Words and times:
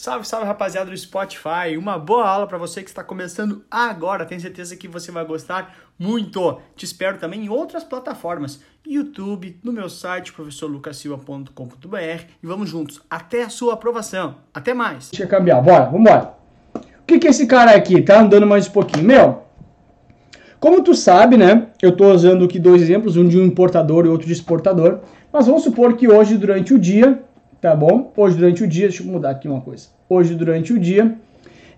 Salve, 0.00 0.26
salve 0.26 0.46
rapaziada 0.46 0.90
do 0.90 0.96
Spotify. 0.96 1.76
Uma 1.78 1.98
boa 1.98 2.26
aula 2.26 2.46
para 2.46 2.56
você 2.56 2.82
que 2.82 2.88
está 2.88 3.04
começando 3.04 3.62
agora. 3.70 4.24
Tenho 4.24 4.40
certeza 4.40 4.74
que 4.74 4.88
você 4.88 5.12
vai 5.12 5.26
gostar 5.26 5.76
muito. 5.98 6.58
Te 6.74 6.86
espero 6.86 7.18
também 7.18 7.44
em 7.44 7.50
outras 7.50 7.84
plataformas, 7.84 8.62
YouTube, 8.82 9.60
no 9.62 9.70
meu 9.70 9.90
site 9.90 10.32
professorlucasilva.com.br 10.32 12.24
e 12.42 12.46
vamos 12.46 12.70
juntos 12.70 13.02
até 13.10 13.42
a 13.42 13.50
sua 13.50 13.74
aprovação. 13.74 14.36
Até 14.54 14.72
mais. 14.72 15.10
Deixa 15.10 15.24
eu 15.24 15.28
cambiar. 15.28 15.60
Bora, 15.60 15.84
vambora. 15.84 16.32
O 16.74 17.06
que 17.06 17.18
que 17.18 17.28
esse 17.28 17.46
cara 17.46 17.72
aqui 17.76 18.00
tá 18.00 18.22
andando 18.22 18.46
mais 18.46 18.68
um 18.68 18.70
pouquinho? 18.70 19.04
Meu, 19.04 19.42
como 20.58 20.82
tu 20.82 20.94
sabe, 20.94 21.36
né? 21.36 21.66
Eu 21.82 21.94
tô 21.94 22.10
usando 22.10 22.46
aqui 22.46 22.58
dois 22.58 22.80
exemplos, 22.80 23.18
um 23.18 23.28
de 23.28 23.38
um 23.38 23.44
importador 23.44 24.06
e 24.06 24.08
outro 24.08 24.26
de 24.26 24.32
exportador. 24.32 25.00
Mas 25.30 25.46
vamos 25.46 25.62
supor 25.62 25.94
que 25.94 26.08
hoje 26.08 26.38
durante 26.38 26.72
o 26.72 26.78
dia 26.78 27.22
tá 27.60 27.74
bom? 27.74 28.12
Hoje 28.16 28.36
durante 28.36 28.64
o 28.64 28.66
dia, 28.66 28.88
deixa 28.88 29.02
eu 29.02 29.06
mudar 29.06 29.30
aqui 29.30 29.46
uma 29.48 29.60
coisa. 29.60 29.88
Hoje 30.08 30.34
durante 30.34 30.72
o 30.72 30.78
dia, 30.78 31.14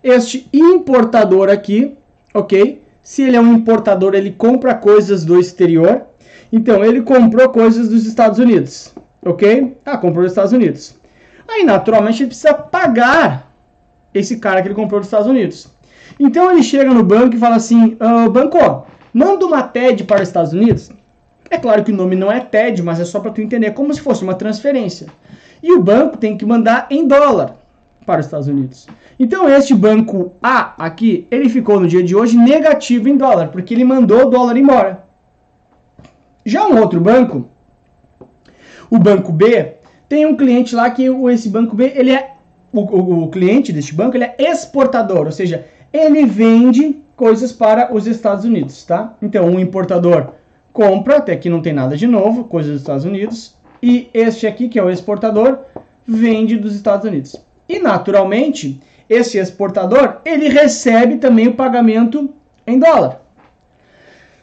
este 0.03 0.47
importador 0.53 1.49
aqui, 1.49 1.95
ok? 2.33 2.83
Se 3.01 3.21
ele 3.21 3.35
é 3.35 3.41
um 3.41 3.53
importador, 3.53 4.15
ele 4.15 4.31
compra 4.31 4.73
coisas 4.73 5.25
do 5.25 5.39
exterior. 5.39 6.03
Então, 6.51 6.83
ele 6.83 7.01
comprou 7.01 7.49
coisas 7.49 7.89
dos 7.89 8.05
Estados 8.05 8.39
Unidos, 8.39 8.93
ok? 9.25 9.77
Ah, 9.85 9.97
comprou 9.97 10.23
dos 10.23 10.31
Estados 10.31 10.53
Unidos. 10.53 10.95
Aí, 11.47 11.63
naturalmente, 11.63 12.23
ele 12.23 12.27
precisa 12.27 12.53
pagar 12.53 13.51
esse 14.13 14.37
cara 14.37 14.61
que 14.61 14.67
ele 14.67 14.75
comprou 14.75 14.99
dos 14.99 15.07
Estados 15.07 15.27
Unidos. 15.27 15.67
Então, 16.19 16.51
ele 16.51 16.63
chega 16.63 16.93
no 16.93 17.03
banco 17.03 17.35
e 17.35 17.39
fala 17.39 17.55
assim, 17.55 17.97
ah, 17.99 18.29
banco, 18.29 18.85
manda 19.13 19.45
uma 19.45 19.63
TED 19.63 20.05
para 20.05 20.21
os 20.21 20.27
Estados 20.29 20.53
Unidos. 20.53 20.91
É 21.49 21.57
claro 21.57 21.83
que 21.83 21.91
o 21.91 21.95
nome 21.95 22.15
não 22.15 22.31
é 22.31 22.39
TED, 22.39 22.81
mas 22.81 22.99
é 22.99 23.05
só 23.05 23.19
para 23.19 23.31
tu 23.31 23.41
entender, 23.41 23.71
como 23.71 23.93
se 23.93 24.01
fosse 24.01 24.23
uma 24.23 24.35
transferência. 24.35 25.07
E 25.63 25.71
o 25.71 25.81
banco 25.81 26.17
tem 26.17 26.37
que 26.37 26.45
mandar 26.45 26.87
em 26.91 27.07
dólar 27.07 27.55
para 28.05 28.19
os 28.19 28.25
Estados 28.25 28.49
Unidos. 28.49 28.85
Então 29.17 29.47
este 29.47 29.73
banco 29.73 30.33
A 30.43 30.73
aqui, 30.77 31.25
ele 31.31 31.47
ficou 31.47 31.79
no 31.79 31.87
dia 31.87 32.03
de 32.03 32.13
hoje 32.13 32.37
negativo 32.37 33.07
em 33.07 33.15
dólar, 33.15 33.47
porque 33.47 33.73
ele 33.73 33.85
mandou 33.85 34.27
o 34.27 34.29
dólar 34.29 34.57
embora. 34.57 35.05
Já 36.45 36.67
um 36.67 36.77
outro 36.77 36.99
banco, 36.99 37.49
o 38.89 38.99
banco 38.99 39.31
B, 39.31 39.75
tem 40.09 40.25
um 40.25 40.35
cliente 40.35 40.75
lá 40.75 40.91
que 40.91 41.05
esse 41.31 41.47
banco 41.47 41.75
B, 41.75 41.93
ele 41.95 42.11
é 42.11 42.33
o, 42.73 42.81
o, 42.81 43.23
o 43.23 43.29
cliente 43.29 43.71
deste 43.71 43.95
banco, 43.95 44.17
ele 44.17 44.25
é 44.25 44.35
exportador, 44.39 45.25
ou 45.27 45.31
seja, 45.31 45.65
ele 45.93 46.25
vende 46.25 47.01
coisas 47.15 47.53
para 47.53 47.93
os 47.93 48.05
Estados 48.05 48.43
Unidos, 48.43 48.83
tá? 48.83 49.15
Então, 49.21 49.45
um 49.45 49.59
importador 49.59 50.33
compra, 50.73 51.17
até 51.17 51.31
aqui 51.31 51.49
não 51.49 51.61
tem 51.61 51.71
nada 51.71 51.95
de 51.95 52.07
novo, 52.07 52.43
coisas 52.43 52.73
dos 52.73 52.81
Estados 52.81 53.05
Unidos, 53.05 53.55
e 53.83 54.09
este 54.13 54.47
aqui, 54.47 54.69
que 54.69 54.79
é 54.79 54.83
o 54.83 54.89
exportador, 54.89 55.59
vende 56.07 56.57
dos 56.57 56.73
Estados 56.73 57.05
Unidos. 57.05 57.35
E 57.67 57.79
naturalmente, 57.79 58.79
esse 59.09 59.37
exportador, 59.37 60.21
ele 60.23 60.47
recebe 60.47 61.17
também 61.17 61.49
o 61.49 61.53
pagamento 61.53 62.33
em 62.65 62.79
dólar. 62.79 63.21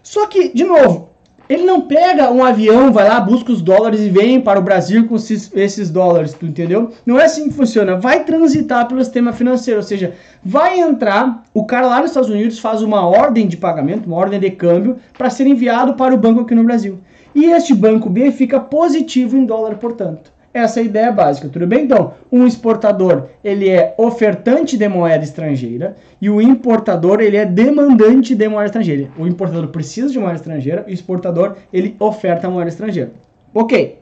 Só 0.03 0.27
que, 0.27 0.53
de 0.53 0.63
novo, 0.63 1.09
ele 1.49 1.63
não 1.65 1.81
pega 1.81 2.31
um 2.31 2.45
avião, 2.45 2.93
vai 2.93 3.09
lá, 3.09 3.19
busca 3.19 3.51
os 3.51 3.63
dólares 3.63 4.01
e 4.01 4.11
vem 4.11 4.43
para 4.43 4.61
o 4.61 4.63
Brasil 4.63 5.09
com 5.09 5.17
esses, 5.17 5.51
esses 5.55 5.91
dólares, 5.91 6.35
tu 6.35 6.45
entendeu? 6.45 6.93
Não 7.07 7.19
é 7.19 7.25
assim 7.25 7.49
que 7.49 7.55
funciona. 7.55 7.97
Vai 7.97 8.25
transitar 8.25 8.87
pelo 8.89 9.03
sistema 9.03 9.33
financeiro, 9.33 9.81
ou 9.81 9.87
seja, 9.87 10.13
vai 10.45 10.79
entrar, 10.79 11.45
o 11.55 11.65
cara 11.65 11.87
lá 11.87 12.01
nos 12.01 12.11
Estados 12.11 12.29
Unidos 12.29 12.59
faz 12.59 12.83
uma 12.83 13.07
ordem 13.07 13.49
de 13.49 13.57
pagamento, 13.57 14.07
uma 14.07 14.19
ordem 14.19 14.39
de 14.39 14.51
câmbio, 14.51 14.99
para 15.17 15.31
ser 15.31 15.47
enviado 15.47 15.95
para 15.95 16.15
o 16.15 16.19
banco 16.19 16.43
aqui 16.43 16.55
no 16.55 16.63
Brasil. 16.63 17.01
E 17.35 17.47
este 17.47 17.75
banco 17.75 18.11
B 18.11 18.31
fica 18.33 18.59
positivo 18.59 19.37
em 19.37 19.45
dólar, 19.45 19.77
portanto. 19.77 20.33
Essa 20.53 20.81
é 20.81 20.83
a 20.83 20.87
ideia 20.87 21.13
básica, 21.13 21.49
tudo 21.49 21.65
bem? 21.65 21.85
Então, 21.85 22.15
um 22.31 22.45
exportador, 22.45 23.29
ele 23.45 23.69
é 23.69 23.95
ofertante 23.97 24.77
de 24.77 24.89
moeda 24.89 25.23
estrangeira 25.23 25.95
e 26.21 26.29
o 26.29 26.41
importador, 26.41 27.21
ele 27.21 27.37
é 27.37 27.47
demandante 27.47 28.35
de 28.35 28.49
moeda 28.49 28.67
estrangeira. 28.67 29.09
O 29.17 29.29
importador 29.29 29.69
precisa 29.69 30.09
de 30.09 30.19
moeda 30.19 30.35
estrangeira 30.35 30.85
e 30.89 30.91
o 30.91 30.95
exportador, 30.95 31.57
ele 31.73 31.95
oferta 32.01 32.51
moeda 32.51 32.69
estrangeira. 32.69 33.13
Ok. 33.55 34.01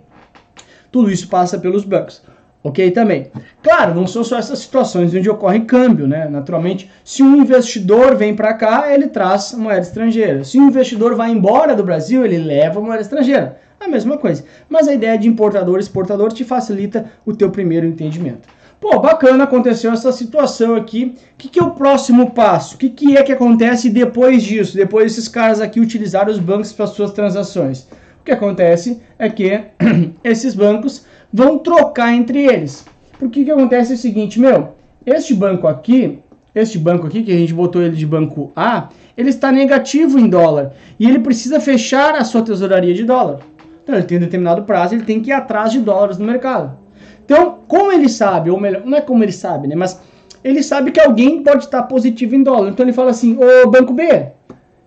Tudo 0.91 1.10
isso 1.10 1.28
passa 1.28 1.59
pelos 1.59 1.84
bancos. 1.84 2.22
Ok 2.63 2.91
também. 2.91 3.29
Claro, 3.63 3.95
não 3.95 4.07
são 4.07 4.25
só 4.25 4.37
essas 4.37 4.59
situações 4.59 5.15
onde 5.15 5.31
ocorre 5.31 5.61
câmbio, 5.61 6.09
né? 6.09 6.29
Naturalmente, 6.29 6.91
se 7.05 7.23
um 7.23 7.37
investidor 7.37 8.17
vem 8.17 8.35
para 8.35 8.53
cá, 8.55 8.93
ele 8.93 9.07
traz 9.07 9.53
moeda 9.55 9.81
estrangeira. 9.81 10.43
Se 10.43 10.59
um 10.59 10.67
investidor 10.67 11.15
vai 11.15 11.31
embora 11.31 11.77
do 11.77 11.85
Brasil, 11.85 12.25
ele 12.25 12.39
leva 12.39 12.81
moeda 12.81 13.03
estrangeira. 13.03 13.59
A 13.81 13.87
mesma 13.87 14.19
coisa. 14.19 14.45
Mas 14.69 14.89
a 14.89 14.95
ideia 14.95 15.17
de 15.17 15.29
importador 15.29 15.79
exportador 15.79 16.33
te 16.33 16.45
facilita 16.45 17.07
o 17.25 17.35
teu 17.35 17.49
primeiro 17.51 17.87
entendimento. 17.87 18.49
Pô, 18.81 18.99
bacana, 19.01 19.45
aconteceu 19.45 19.93
essa 19.93 20.13
situação 20.13 20.75
aqui. 20.75 21.17
O 21.35 21.37
que, 21.37 21.49
que 21.49 21.61
é 21.61 21.63
o 21.63 21.73
próximo 21.73 22.31
passo? 22.31 22.75
O 22.75 22.79
que, 22.79 22.91
que 22.91 23.17
é 23.17 23.23
que 23.23 23.33
acontece 23.33 23.89
depois 23.91 24.43
disso? 24.43 24.77
Depois 24.77 25.15
desses 25.15 25.29
caras 25.29 25.61
aqui 25.61 25.81
utilizarem 25.81 26.33
os 26.33 26.39
bancos 26.41 26.73
para 26.73 26.87
suas 26.87 27.13
transações. 27.13 27.89
O 28.21 28.25
que 28.25 28.33
acontece 28.33 29.01
é 29.19 29.29
que 29.29 29.61
esses 30.23 30.55
bancos 30.55 31.05
vão 31.33 31.59
trocar 31.59 32.12
entre 32.15 32.44
eles. 32.44 32.84
Porque 33.19 33.43
o 33.43 33.44
que 33.44 33.50
acontece 33.50 33.93
é 33.93 33.94
o 33.94 33.99
seguinte, 33.99 34.39
meu, 34.39 34.75
este 35.05 35.34
banco 35.34 35.66
aqui, 35.66 36.21
este 36.55 36.78
banco 36.78 37.06
aqui, 37.06 37.22
que 37.22 37.33
a 37.33 37.37
gente 37.37 37.53
botou 37.53 37.83
ele 37.83 37.97
de 37.97 38.06
banco 38.06 38.53
A, 38.55 38.89
ele 39.16 39.31
está 39.31 39.50
negativo 39.50 40.19
em 40.19 40.28
dólar. 40.28 40.72
E 40.99 41.09
ele 41.09 41.19
precisa 41.19 41.61
fechar 41.61 42.15
a 42.15 42.25
sua 42.25 42.43
tesouraria 42.43 42.94
de 42.94 43.05
dólar. 43.05 43.41
Então 43.83 43.94
ele 43.94 44.05
tem 44.05 44.19
um 44.19 44.21
determinado 44.21 44.62
prazo, 44.62 44.94
ele 44.94 45.05
tem 45.05 45.21
que 45.21 45.31
ir 45.31 45.33
atrás 45.33 45.72
de 45.72 45.81
dólares 45.81 46.19
no 46.19 46.27
mercado. 46.27 46.78
Então, 47.25 47.59
como 47.66 47.93
ele 47.93 48.09
sabe, 48.09 48.50
ou 48.50 48.60
melhor, 48.60 48.83
não 48.84 48.97
é 48.97 49.00
como 49.00 49.22
ele 49.22 49.33
sabe, 49.33 49.69
né? 49.69 49.75
Mas 49.75 50.00
ele 50.43 50.62
sabe 50.62 50.91
que 50.91 51.00
alguém 51.00 51.43
pode 51.43 51.65
estar 51.65 51.83
positivo 51.83 52.34
em 52.34 52.43
dólar. 52.43 52.71
Então 52.71 52.84
ele 52.84 52.93
fala 52.93 53.10
assim, 53.10 53.37
ô 53.37 53.69
banco 53.69 53.93
B, 53.93 54.27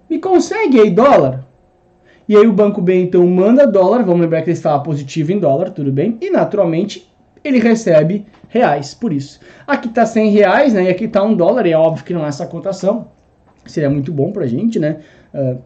me 0.10 0.18
consegue 0.20 0.80
aí 0.80 0.90
dólar? 0.90 1.46
E 2.32 2.38
aí 2.38 2.48
o 2.48 2.54
banco 2.54 2.82
B 2.82 2.96
então 2.96 3.28
manda 3.28 3.68
dólar, 3.68 4.04
vamos 4.04 4.22
lembrar 4.22 4.42
que 4.42 4.50
ele 4.50 4.58
estava 4.58 4.82
positivo 4.82 5.34
em 5.34 5.38
dólar, 5.38 5.72
tudo 5.72 5.92
bem? 5.92 6.18
E 6.22 6.30
naturalmente 6.30 7.14
ele 7.44 7.60
recebe 7.60 8.26
reais 8.48 8.94
por 8.94 9.12
isso. 9.12 9.42
Aqui 9.68 9.90
está 9.90 10.06
100 10.06 10.32
reais, 10.32 10.74
né? 10.74 10.86
E 10.86 10.88
aqui 10.88 11.04
está 11.04 11.22
um 11.22 11.36
dólar, 11.36 11.66
e 11.66 11.74
é 11.74 11.78
óbvio 11.78 12.06
que 12.06 12.14
não 12.14 12.24
é 12.24 12.30
essa 12.30 12.48
cotação. 12.48 13.10
Seria 13.66 13.90
muito 13.90 14.14
bom 14.14 14.32
para 14.32 14.46
a 14.46 14.48
gente, 14.48 14.80
né? 14.80 15.00
Uh, 15.34 15.60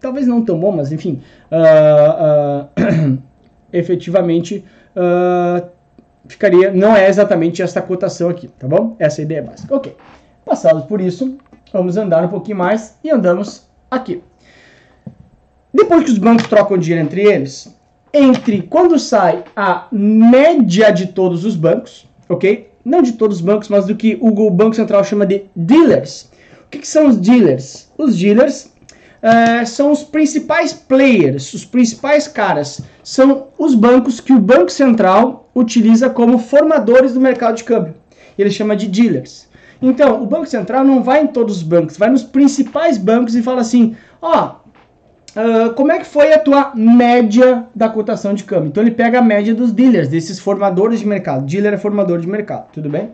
talvez 0.00 0.26
não 0.26 0.42
tão 0.42 0.58
bom, 0.58 0.72
mas 0.72 0.90
enfim. 0.90 1.20
Uh, 1.52 2.64
uh, 2.80 3.18
efetivamente 3.70 4.64
ficaria, 6.26 6.72
não 6.72 6.96
é 6.96 7.10
exatamente 7.10 7.60
essa 7.60 7.82
cotação 7.82 8.30
aqui, 8.30 8.48
tá 8.48 8.66
bom? 8.66 8.96
Essa 8.98 9.20
é 9.20 9.22
a 9.22 9.24
ideia 9.26 9.42
básica. 9.42 9.76
Ok. 9.76 9.94
Passados 10.46 10.86
por 10.86 10.98
isso, 10.98 11.36
vamos 11.70 11.98
andar 11.98 12.24
um 12.24 12.28
pouquinho 12.28 12.56
mais 12.56 12.96
e 13.04 13.10
andamos 13.10 13.68
aqui. 13.90 14.22
Depois 15.76 16.04
que 16.04 16.10
os 16.10 16.16
bancos 16.16 16.46
trocam 16.46 16.78
dinheiro 16.78 17.04
entre 17.04 17.20
eles, 17.20 17.68
entre 18.10 18.62
quando 18.62 18.98
sai 18.98 19.44
a 19.54 19.86
média 19.92 20.90
de 20.90 21.08
todos 21.08 21.44
os 21.44 21.54
bancos, 21.54 22.08
ok? 22.30 22.70
Não 22.82 23.02
de 23.02 23.12
todos 23.12 23.36
os 23.36 23.42
bancos, 23.42 23.68
mas 23.68 23.84
do 23.84 23.94
que 23.94 24.16
o 24.18 24.50
Banco 24.50 24.74
Central 24.74 25.04
chama 25.04 25.26
de 25.26 25.44
dealers. 25.54 26.30
O 26.66 26.70
que, 26.70 26.78
que 26.78 26.88
são 26.88 27.08
os 27.08 27.18
dealers? 27.18 27.92
Os 27.98 28.16
dealers 28.16 28.72
uh, 29.22 29.66
são 29.66 29.92
os 29.92 30.02
principais 30.02 30.72
players, 30.72 31.52
os 31.52 31.66
principais 31.66 32.26
caras. 32.26 32.80
São 33.02 33.48
os 33.58 33.74
bancos 33.74 34.18
que 34.18 34.32
o 34.32 34.40
Banco 34.40 34.72
Central 34.72 35.50
utiliza 35.54 36.08
como 36.08 36.38
formadores 36.38 37.12
do 37.12 37.20
mercado 37.20 37.56
de 37.56 37.64
câmbio. 37.64 37.94
Ele 38.38 38.50
chama 38.50 38.74
de 38.74 38.86
dealers. 38.86 39.46
Então, 39.82 40.22
o 40.22 40.26
Banco 40.26 40.46
Central 40.46 40.84
não 40.84 41.02
vai 41.02 41.22
em 41.22 41.26
todos 41.26 41.58
os 41.58 41.62
bancos, 41.62 41.98
vai 41.98 42.08
nos 42.08 42.22
principais 42.22 42.96
bancos 42.96 43.34
e 43.34 43.42
fala 43.42 43.60
assim: 43.60 43.94
ó, 44.22 44.46
oh, 44.46 44.65
Uh, 45.36 45.74
como 45.74 45.92
é 45.92 45.98
que 45.98 46.06
foi 46.06 46.32
a 46.32 46.38
tua 46.38 46.72
média 46.74 47.66
da 47.74 47.90
cotação 47.90 48.32
de 48.32 48.42
câmbio? 48.42 48.68
Então 48.68 48.82
ele 48.82 48.90
pega 48.90 49.18
a 49.18 49.22
média 49.22 49.54
dos 49.54 49.70
dealers, 49.70 50.08
desses 50.08 50.40
formadores 50.40 51.00
de 51.00 51.06
mercado. 51.06 51.44
Dealer 51.44 51.74
é 51.74 51.76
formador 51.76 52.18
de 52.20 52.26
mercado, 52.26 52.68
tudo 52.72 52.88
bem? 52.88 53.10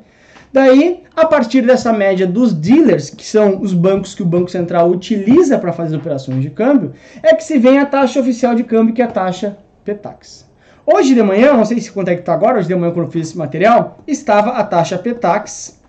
Daí, 0.52 1.02
a 1.16 1.26
partir 1.26 1.62
dessa 1.62 1.92
média 1.92 2.24
dos 2.24 2.54
dealers, 2.54 3.10
que 3.10 3.26
são 3.26 3.60
os 3.60 3.74
bancos 3.74 4.14
que 4.14 4.22
o 4.22 4.26
Banco 4.26 4.48
Central 4.50 4.88
utiliza 4.90 5.58
para 5.58 5.72
fazer 5.72 5.96
operações 5.96 6.42
de 6.42 6.50
câmbio, 6.50 6.92
é 7.24 7.34
que 7.34 7.42
se 7.42 7.58
vem 7.58 7.80
a 7.80 7.86
taxa 7.86 8.20
oficial 8.20 8.54
de 8.54 8.62
câmbio, 8.62 8.94
que 8.94 9.02
é 9.02 9.04
a 9.04 9.08
taxa 9.08 9.56
PETAX. 9.84 10.48
Hoje 10.86 11.14
de 11.14 11.22
manhã, 11.24 11.54
não 11.54 11.64
sei 11.64 11.80
se 11.80 11.90
quanto 11.90 12.08
é 12.08 12.14
que 12.14 12.20
está 12.20 12.34
agora, 12.34 12.58
hoje 12.58 12.68
de 12.68 12.74
manhã 12.76 12.92
quando 12.92 13.06
eu 13.06 13.12
fiz 13.12 13.30
esse 13.30 13.38
material, 13.38 13.98
estava 14.06 14.50
a 14.50 14.62
taxa 14.62 14.96
PETAX, 14.96 15.80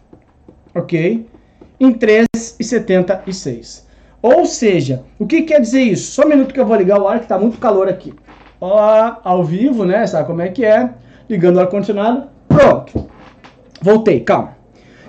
ok, 0.74 1.28
em 1.80 1.94
3,76. 1.94 3.84
Ou 4.24 4.46
seja, 4.46 5.04
o 5.20 5.28
que 5.28 5.42
quer 5.42 5.60
dizer 5.60 5.82
isso? 5.82 6.14
Só 6.14 6.24
um 6.24 6.30
minuto 6.30 6.54
que 6.54 6.60
eu 6.60 6.66
vou 6.66 6.78
ligar 6.78 6.98
o 6.98 7.10
ar 7.10 7.18
que 7.18 7.26
está 7.26 7.38
muito 7.38 7.58
calor 7.58 7.90
aqui. 7.90 8.14
Ó, 8.62 9.18
ao 9.22 9.44
vivo, 9.44 9.84
né? 9.84 10.08
Sabe 10.08 10.26
como 10.26 10.42
é 10.42 10.48
que 10.48 10.64
é? 10.64 10.92
Ligando 11.30 11.58
o 11.58 11.60
ar-condicionado. 11.60 12.30
Pronto. 12.48 13.10
Voltei, 13.82 14.22
calma. 14.22 14.56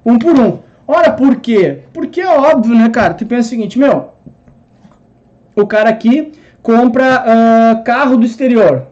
Um 0.04 0.18
por 0.18 0.36
um. 0.38 0.58
Ora, 0.86 1.12
por 1.12 1.36
quê? 1.36 1.84
Porque 1.92 2.20
é 2.20 2.28
óbvio, 2.28 2.74
né, 2.74 2.88
cara? 2.88 3.14
Tu 3.14 3.24
pensa 3.24 3.46
o 3.46 3.50
seguinte, 3.50 3.78
meu, 3.78 4.10
o 5.54 5.66
cara 5.66 5.88
aqui 5.88 6.32
compra 6.62 7.22
uh, 7.22 7.84
carro 7.84 8.16
do 8.16 8.26
exterior. 8.26 8.86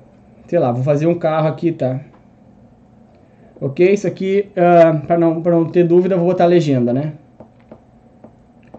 Sei 0.46 0.58
lá, 0.58 0.70
vou 0.70 0.84
fazer 0.84 1.06
um 1.06 1.18
carro 1.18 1.48
aqui, 1.48 1.72
tá? 1.72 2.00
Ok? 3.60 3.92
Isso 3.92 4.06
aqui, 4.06 4.48
uh, 4.52 5.06
para 5.06 5.18
não, 5.18 5.42
pra 5.42 5.52
não 5.52 5.64
ter 5.64 5.84
dúvida, 5.84 6.16
vou 6.16 6.26
botar 6.26 6.44
a 6.44 6.46
legenda, 6.46 6.92
né? 6.92 7.14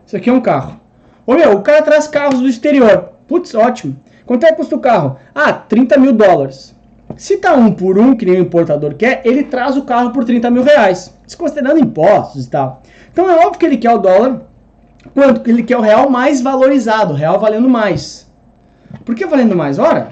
Isso 0.05 0.15
aqui 0.15 0.29
é 0.29 0.33
um 0.33 0.41
carro. 0.41 0.79
Ô 1.25 1.33
meu, 1.33 1.53
o 1.53 1.61
cara 1.61 1.81
traz 1.81 2.07
carros 2.07 2.39
do 2.39 2.47
exterior. 2.47 3.11
Putz, 3.27 3.53
ótimo. 3.53 3.95
Quanto 4.25 4.45
é 4.45 4.49
que 4.49 4.55
custa 4.55 4.75
o 4.75 4.79
carro? 4.79 5.17
Ah, 5.33 5.53
30 5.53 5.97
mil 5.97 6.13
dólares. 6.13 6.75
Se 7.17 7.37
tá 7.37 7.53
um 7.53 7.71
por 7.71 7.97
um, 7.97 8.15
que 8.15 8.25
nem 8.25 8.39
o 8.39 8.43
importador 8.43 8.95
quer, 8.95 9.21
ele 9.25 9.43
traz 9.43 9.75
o 9.75 9.83
carro 9.83 10.11
por 10.11 10.23
30 10.23 10.49
mil 10.49 10.63
reais. 10.63 11.13
Desconsiderando 11.25 11.79
impostos 11.79 12.45
e 12.45 12.49
tal. 12.49 12.81
Então 13.11 13.29
é 13.29 13.35
óbvio 13.45 13.59
que 13.59 13.65
ele 13.65 13.77
quer 13.77 13.91
o 13.91 13.97
dólar, 13.97 14.41
quanto 15.13 15.49
ele 15.49 15.63
quer 15.63 15.77
o 15.77 15.81
real 15.81 16.09
mais 16.09 16.41
valorizado, 16.41 17.13
o 17.13 17.17
real 17.17 17.39
valendo 17.39 17.67
mais. 17.67 18.31
Por 19.05 19.15
que 19.15 19.25
valendo 19.25 19.55
mais? 19.55 19.79
Ora, 19.79 20.09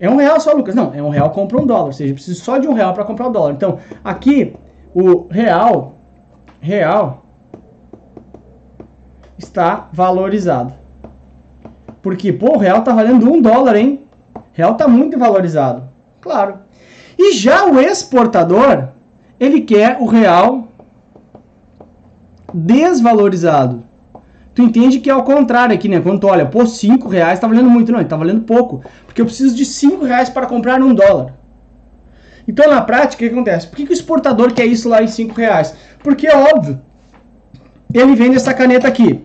é 0.00 0.10
um 0.10 0.16
real 0.16 0.40
só, 0.40 0.52
Lucas. 0.52 0.74
Não, 0.74 0.92
é 0.94 1.02
um 1.02 1.10
real 1.10 1.30
compra 1.30 1.60
um 1.60 1.66
dólar. 1.66 1.86
Ou 1.86 1.92
seja, 1.92 2.10
eu 2.10 2.14
preciso 2.14 2.42
só 2.42 2.58
de 2.58 2.66
um 2.66 2.72
real 2.72 2.92
para 2.92 3.04
comprar 3.04 3.28
o 3.28 3.30
dólar. 3.30 3.52
Então, 3.52 3.78
aqui, 4.02 4.56
o 4.94 5.28
real, 5.30 5.94
real, 6.60 7.24
está 9.38 9.88
valorizado. 9.92 10.81
Porque, 12.02 12.32
pô, 12.32 12.56
o 12.56 12.58
real 12.58 12.82
tá 12.82 12.92
valendo 12.92 13.30
um 13.30 13.40
dólar, 13.40 13.76
hein? 13.76 14.00
Real 14.52 14.74
tá 14.74 14.88
muito 14.88 15.18
valorizado. 15.18 15.84
Claro. 16.20 16.58
E 17.18 17.32
já 17.32 17.64
o 17.66 17.80
exportador, 17.80 18.88
ele 19.38 19.60
quer 19.60 19.98
o 20.00 20.06
real 20.06 20.68
desvalorizado. 22.52 23.84
Tu 24.54 24.62
entende 24.62 24.98
que 24.98 25.08
é 25.08 25.12
ao 25.12 25.22
contrário 25.22 25.74
aqui, 25.74 25.88
né? 25.88 26.00
Quando 26.00 26.20
tu 26.20 26.26
olha, 26.26 26.44
pô, 26.44 26.66
5 26.66 27.08
reais 27.08 27.40
tá 27.40 27.46
valendo 27.46 27.70
muito, 27.70 27.90
não, 27.90 28.00
ele 28.00 28.08
tá 28.08 28.16
valendo 28.16 28.42
pouco. 28.42 28.82
Porque 29.06 29.20
eu 29.20 29.24
preciso 29.24 29.54
de 29.54 29.64
5 29.64 30.04
reais 30.04 30.28
para 30.28 30.46
comprar 30.46 30.82
um 30.82 30.94
dólar. 30.94 31.34
Então, 32.46 32.68
na 32.68 32.82
prática, 32.82 33.24
o 33.24 33.28
que 33.28 33.32
acontece? 33.32 33.68
Por 33.68 33.76
que, 33.76 33.86
que 33.86 33.92
o 33.92 33.94
exportador 33.94 34.52
quer 34.52 34.66
isso 34.66 34.88
lá 34.88 35.02
em 35.02 35.06
5 35.06 35.34
reais? 35.34 35.74
Porque 36.02 36.26
é 36.26 36.36
óbvio. 36.36 36.80
Ele 37.94 38.14
vende 38.14 38.36
essa 38.36 38.52
caneta 38.52 38.88
aqui, 38.88 39.24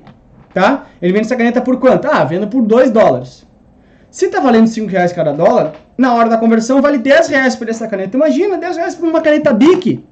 tá? 0.59 0.87
Ele 1.01 1.13
vende 1.13 1.25
essa 1.25 1.35
caneta 1.35 1.61
por 1.61 1.79
quanto? 1.79 2.07
Ah, 2.07 2.23
vendo 2.23 2.47
por 2.47 2.63
2 2.63 2.91
dólares. 2.91 3.45
Se 4.09 4.29
tá 4.29 4.39
valendo 4.39 4.67
5 4.67 4.89
reais 4.89 5.13
cada 5.13 5.31
dólar, 5.31 5.73
na 5.97 6.13
hora 6.13 6.29
da 6.29 6.37
conversão 6.37 6.81
vale 6.81 6.97
10 6.97 7.27
reais 7.27 7.55
por 7.55 7.69
essa 7.69 7.87
caneta. 7.87 8.17
Imagina, 8.17 8.57
10 8.57 8.77
reais 8.77 8.95
por 8.95 9.07
uma 9.07 9.21
caneta 9.21 9.53
BIC. 9.53 10.05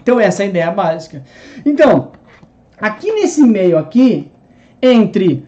Então, 0.00 0.18
essa 0.18 0.42
é 0.42 0.46
a 0.46 0.48
ideia 0.48 0.70
básica. 0.70 1.22
Então, 1.66 2.12
Aqui 2.80 3.10
nesse 3.10 3.42
meio 3.42 3.76
aqui, 3.76 4.30
entre 4.80 5.44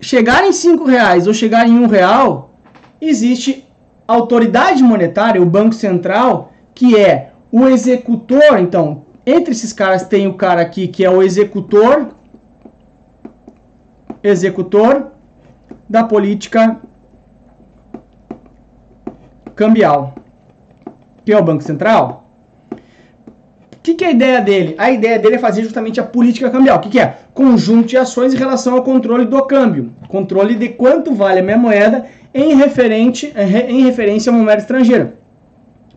chegar 0.00 0.46
em 0.46 0.52
5 0.52 0.84
reais 0.84 1.26
ou 1.26 1.34
chegar 1.34 1.68
em 1.68 1.78
1 1.78 1.82
um 1.82 1.86
real, 1.86 2.54
existe 2.98 3.68
a 4.08 4.14
autoridade 4.14 4.82
monetária, 4.82 5.42
o 5.42 5.46
Banco 5.46 5.74
Central, 5.74 6.52
que 6.74 6.96
é 6.96 7.32
o 7.52 7.68
executor. 7.68 8.58
Então, 8.58 9.04
entre 9.26 9.52
esses 9.52 9.74
caras 9.74 10.06
tem 10.06 10.26
o 10.26 10.34
cara 10.34 10.62
aqui 10.62 10.88
que 10.88 11.04
é 11.04 11.10
o 11.10 11.22
executor, 11.22 12.14
executor 14.22 15.12
da 15.88 16.04
política 16.04 16.78
cambial, 19.54 20.14
que 21.24 21.32
é 21.32 21.38
o 21.38 21.42
Banco 21.42 21.62
Central. 21.62 22.28
O 22.72 23.82
que, 23.82 23.94
que, 23.94 24.04
é 24.04 24.08
a 24.08 24.10
ideia 24.10 24.40
dele? 24.40 24.74
A 24.76 24.90
ideia 24.90 25.18
dele 25.18 25.36
é 25.36 25.38
fazer 25.38 25.62
justamente 25.62 25.98
a 25.98 26.02
política 26.02 26.50
cambial. 26.50 26.76
O 26.76 26.80
que, 26.80 26.90
que, 26.90 27.00
é? 27.00 27.16
Conjunto 27.32 27.88
de 27.88 27.96
ações 27.96 28.34
em 28.34 28.36
relação 28.36 28.74
ao 28.74 28.82
controle 28.82 29.24
do 29.24 29.42
câmbio. 29.46 29.90
Controle 30.08 30.54
de 30.54 30.68
quanto 30.68 31.14
vale 31.14 31.40
a 31.40 31.42
minha 31.42 31.56
moeda 31.56 32.04
em, 32.34 32.54
referente, 32.54 33.32
em 33.68 33.82
referência 33.82 34.30
a 34.30 34.34
uma 34.34 34.44
moeda 34.44 34.60
estrangeira. 34.60 35.14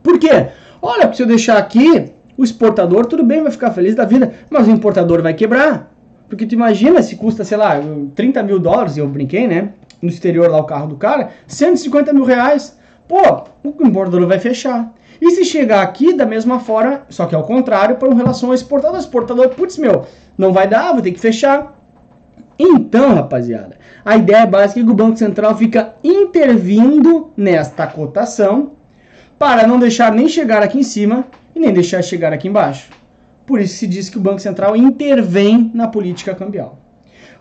Por 0.01 0.17
quê? 0.17 0.48
Olha, 0.81 1.12
se 1.13 1.21
eu 1.21 1.27
deixar 1.27 1.57
aqui, 1.57 2.12
o 2.38 2.43
exportador, 2.43 3.05
tudo 3.05 3.24
bem, 3.24 3.41
vai 3.41 3.51
ficar 3.51 3.71
feliz 3.71 3.95
da 3.95 4.05
vida, 4.05 4.33
mas 4.50 4.67
o 4.67 4.71
importador 4.71 5.21
vai 5.21 5.33
quebrar. 5.33 5.92
Porque 6.33 6.47
tu 6.47 6.55
imagina 6.55 6.99
se 7.03 7.15
custa, 7.15 7.43
sei 7.43 7.57
lá, 7.57 7.79
30 8.15 8.41
mil 8.41 8.57
dólares, 8.57 8.97
eu 8.97 9.07
brinquei, 9.07 9.47
né? 9.47 9.69
No 10.01 10.09
exterior 10.09 10.49
lá 10.49 10.57
o 10.57 10.63
carro 10.63 10.87
do 10.87 10.95
cara, 10.95 11.29
150 11.45 12.11
mil 12.11 12.23
reais. 12.23 12.75
Pô, 13.07 13.43
o 13.63 13.85
importador 13.85 14.27
vai 14.27 14.39
fechar. 14.39 14.91
E 15.21 15.29
se 15.29 15.45
chegar 15.45 15.83
aqui 15.83 16.11
da 16.11 16.25
mesma 16.25 16.59
forma, 16.59 17.03
só 17.07 17.27
que 17.27 17.35
ao 17.35 17.43
contrário, 17.43 17.97
para 17.97 18.11
relação 18.15 18.49
ao 18.49 18.55
exportador, 18.55 18.99
exportador, 18.99 19.49
putz, 19.49 19.77
meu, 19.77 20.05
não 20.35 20.51
vai 20.51 20.67
dar, 20.67 20.91
vou 20.91 21.03
ter 21.03 21.11
que 21.11 21.19
fechar. 21.19 21.79
Então, 22.57 23.13
rapaziada, 23.13 23.77
a 24.03 24.17
ideia 24.17 24.47
básica 24.47 24.79
é 24.79 24.83
que 24.83 24.89
o 24.89 24.95
Banco 24.95 25.17
Central 25.17 25.55
fica 25.55 25.93
intervindo 26.03 27.29
nesta 27.37 27.85
cotação 27.85 28.71
para 29.37 29.67
não 29.67 29.77
deixar 29.77 30.11
nem 30.11 30.27
chegar 30.27 30.63
aqui 30.63 30.79
em 30.79 30.83
cima 30.83 31.27
e 31.55 31.59
nem 31.59 31.71
deixar 31.71 32.01
chegar 32.01 32.33
aqui 32.33 32.47
embaixo. 32.47 33.02
Por 33.45 33.59
isso 33.59 33.75
se 33.75 33.88
diz 33.88 34.09
que 34.09 34.17
o 34.17 34.21
Banco 34.21 34.39
Central 34.39 34.75
intervém 34.75 35.71
na 35.73 35.88
política 35.88 36.33
cambial. 36.33 36.79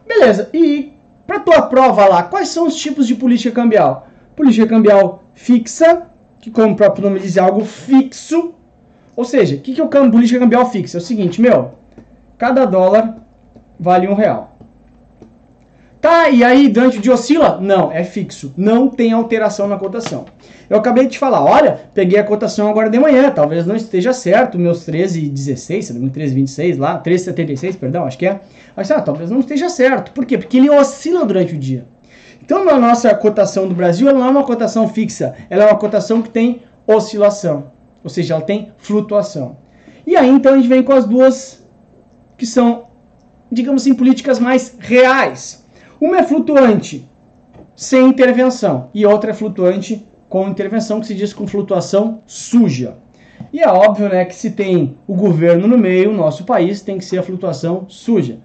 Beleza, 0.06 0.50
e 0.52 0.92
para 1.26 1.40
tua 1.40 1.62
prova 1.62 2.06
lá, 2.06 2.22
quais 2.24 2.48
são 2.48 2.66
os 2.66 2.74
tipos 2.74 3.06
de 3.06 3.14
política 3.14 3.54
cambial? 3.54 4.08
Política 4.34 4.66
cambial 4.66 5.24
fixa, 5.34 6.06
que 6.40 6.50
como 6.50 6.72
o 6.72 6.76
próprio 6.76 7.08
nome 7.08 7.20
diz, 7.20 7.36
é 7.36 7.40
algo 7.40 7.64
fixo. 7.64 8.54
Ou 9.14 9.24
seja, 9.24 9.56
o 9.56 9.60
que, 9.60 9.74
que 9.74 9.80
é 9.80 9.84
o 9.84 9.88
política 9.88 10.40
cambial 10.40 10.68
fixa? 10.70 10.98
É 10.98 11.00
o 11.00 11.02
seguinte, 11.02 11.40
meu, 11.40 11.72
cada 12.36 12.64
dólar 12.64 13.18
vale 13.78 14.08
um 14.08 14.14
real. 14.14 14.51
Tá, 16.02 16.28
e 16.28 16.42
aí 16.42 16.68
durante 16.68 16.98
o 16.98 17.00
dia 17.00 17.12
oscila? 17.12 17.60
Não, 17.60 17.92
é 17.92 18.02
fixo. 18.02 18.52
Não 18.56 18.88
tem 18.88 19.12
alteração 19.12 19.68
na 19.68 19.76
cotação. 19.76 20.24
Eu 20.68 20.76
acabei 20.78 21.06
de 21.06 21.16
falar, 21.16 21.44
olha, 21.44 21.80
peguei 21.94 22.18
a 22.18 22.24
cotação 22.24 22.68
agora 22.68 22.90
de 22.90 22.98
manhã, 22.98 23.30
talvez 23.30 23.64
não 23.64 23.76
esteja 23.76 24.12
certo, 24.12 24.58
meus 24.58 24.84
13,16, 24.84 25.92
13,26 26.10 26.76
lá, 26.76 27.00
13,76, 27.00 27.76
perdão, 27.76 28.04
acho 28.04 28.18
que 28.18 28.26
é. 28.26 28.40
Mas, 28.74 28.90
ah, 28.90 29.00
talvez 29.00 29.30
não 29.30 29.38
esteja 29.38 29.68
certo. 29.68 30.10
Por 30.10 30.26
quê? 30.26 30.36
Porque 30.36 30.56
ele 30.56 30.68
oscila 30.68 31.24
durante 31.24 31.54
o 31.54 31.58
dia. 31.58 31.86
Então, 32.44 32.64
na 32.64 32.76
nossa 32.80 33.14
cotação 33.14 33.68
do 33.68 33.74
Brasil, 33.74 34.08
ela 34.08 34.18
não 34.18 34.26
é 34.26 34.30
uma 34.30 34.44
cotação 34.44 34.88
fixa, 34.88 35.36
ela 35.48 35.62
é 35.62 35.66
uma 35.68 35.78
cotação 35.78 36.20
que 36.20 36.30
tem 36.30 36.62
oscilação. 36.84 37.70
ou 38.02 38.10
seja, 38.10 38.34
ela 38.34 38.42
tem 38.42 38.72
flutuação. 38.76 39.56
E 40.04 40.16
aí 40.16 40.28
então 40.28 40.54
a 40.54 40.56
gente 40.56 40.66
vem 40.66 40.82
com 40.82 40.94
as 40.94 41.04
duas 41.04 41.64
que 42.36 42.44
são, 42.44 42.88
digamos 43.52 43.82
assim, 43.82 43.94
políticas 43.94 44.40
mais 44.40 44.74
reais. 44.80 45.61
Uma 46.02 46.18
é 46.18 46.22
flutuante 46.24 47.08
sem 47.76 48.08
intervenção 48.08 48.90
e 48.92 49.06
outra 49.06 49.30
é 49.30 49.34
flutuante 49.34 50.04
com 50.28 50.48
intervenção, 50.48 51.00
que 51.00 51.06
se 51.06 51.14
diz 51.14 51.32
com 51.32 51.46
flutuação 51.46 52.22
suja. 52.26 52.96
E 53.52 53.60
é 53.60 53.68
óbvio 53.68 54.08
né, 54.08 54.24
que 54.24 54.34
se 54.34 54.50
tem 54.50 54.96
o 55.06 55.14
governo 55.14 55.68
no 55.68 55.78
meio, 55.78 56.10
o 56.10 56.12
nosso 56.12 56.42
país 56.44 56.80
tem 56.80 56.98
que 56.98 57.04
ser 57.04 57.18
a 57.18 57.22
flutuação 57.22 57.84
suja. 57.86 58.38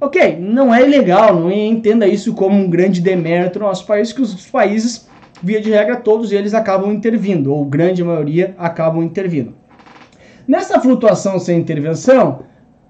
Ok, 0.00 0.38
não 0.38 0.72
é 0.72 0.86
ilegal, 0.86 1.34
não 1.34 1.50
entenda 1.50 2.06
isso 2.06 2.32
como 2.32 2.54
um 2.54 2.70
grande 2.70 3.00
demérito 3.00 3.58
no 3.58 3.66
nosso 3.66 3.84
país, 3.84 4.12
que 4.12 4.22
os 4.22 4.46
países, 4.46 5.08
via 5.42 5.60
de 5.60 5.68
regra, 5.68 5.96
todos 5.96 6.30
eles 6.30 6.54
acabam 6.54 6.92
intervindo, 6.92 7.52
ou 7.52 7.64
grande 7.64 8.04
maioria 8.04 8.54
acabam 8.56 9.02
intervindo. 9.02 9.56
Nessa 10.46 10.78
flutuação 10.78 11.40
sem 11.40 11.58
intervenção, 11.58 12.44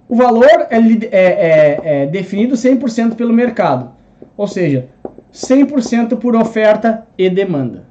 o 0.07 0.15
valor 0.15 0.67
é, 0.69 0.77
é, 0.77 1.09
é, 1.11 1.81
é 2.03 2.07
definido 2.07 2.55
100% 2.55 3.15
pelo 3.15 3.33
mercado, 3.33 3.99
ou 4.41 4.47
seja, 4.47 4.89
100% 5.35 6.17
por 6.17 6.35
oferta 6.35 7.07
e 7.19 7.29
demanda. 7.29 7.85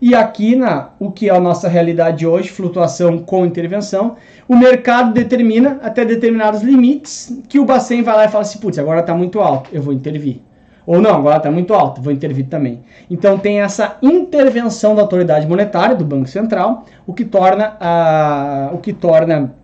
E 0.00 0.14
aqui, 0.14 0.56
na, 0.56 0.92
o 0.98 1.10
que 1.10 1.28
é 1.28 1.34
a 1.34 1.38
nossa 1.38 1.68
realidade 1.68 2.26
hoje, 2.26 2.48
flutuação 2.48 3.18
com 3.18 3.44
intervenção, 3.44 4.16
o 4.48 4.56
mercado 4.56 5.12
determina 5.12 5.78
até 5.82 6.02
determinados 6.02 6.62
limites 6.62 7.42
que 7.46 7.58
o 7.58 7.66
Bacen 7.66 8.02
vai 8.02 8.16
lá 8.16 8.24
e 8.24 8.28
fala 8.28 8.40
assim, 8.40 8.58
putz, 8.58 8.78
agora 8.78 9.00
está 9.00 9.14
muito 9.14 9.38
alto, 9.38 9.68
eu 9.70 9.82
vou 9.82 9.92
intervir. 9.92 10.40
Ou 10.86 10.98
não, 10.98 11.14
agora 11.14 11.36
está 11.36 11.50
muito 11.50 11.74
alto, 11.74 12.00
vou 12.00 12.10
intervir 12.10 12.46
também. 12.46 12.80
Então 13.10 13.38
tem 13.38 13.60
essa 13.60 13.98
intervenção 14.00 14.94
da 14.94 15.02
autoridade 15.02 15.46
monetária, 15.46 15.94
do 15.94 16.06
Banco 16.06 16.26
Central, 16.26 16.86
o 17.06 17.12
que 17.12 17.26
torna 17.26 17.76
a, 17.78 18.70
o 18.72 18.78
que 18.78 18.94
torna 18.94 19.54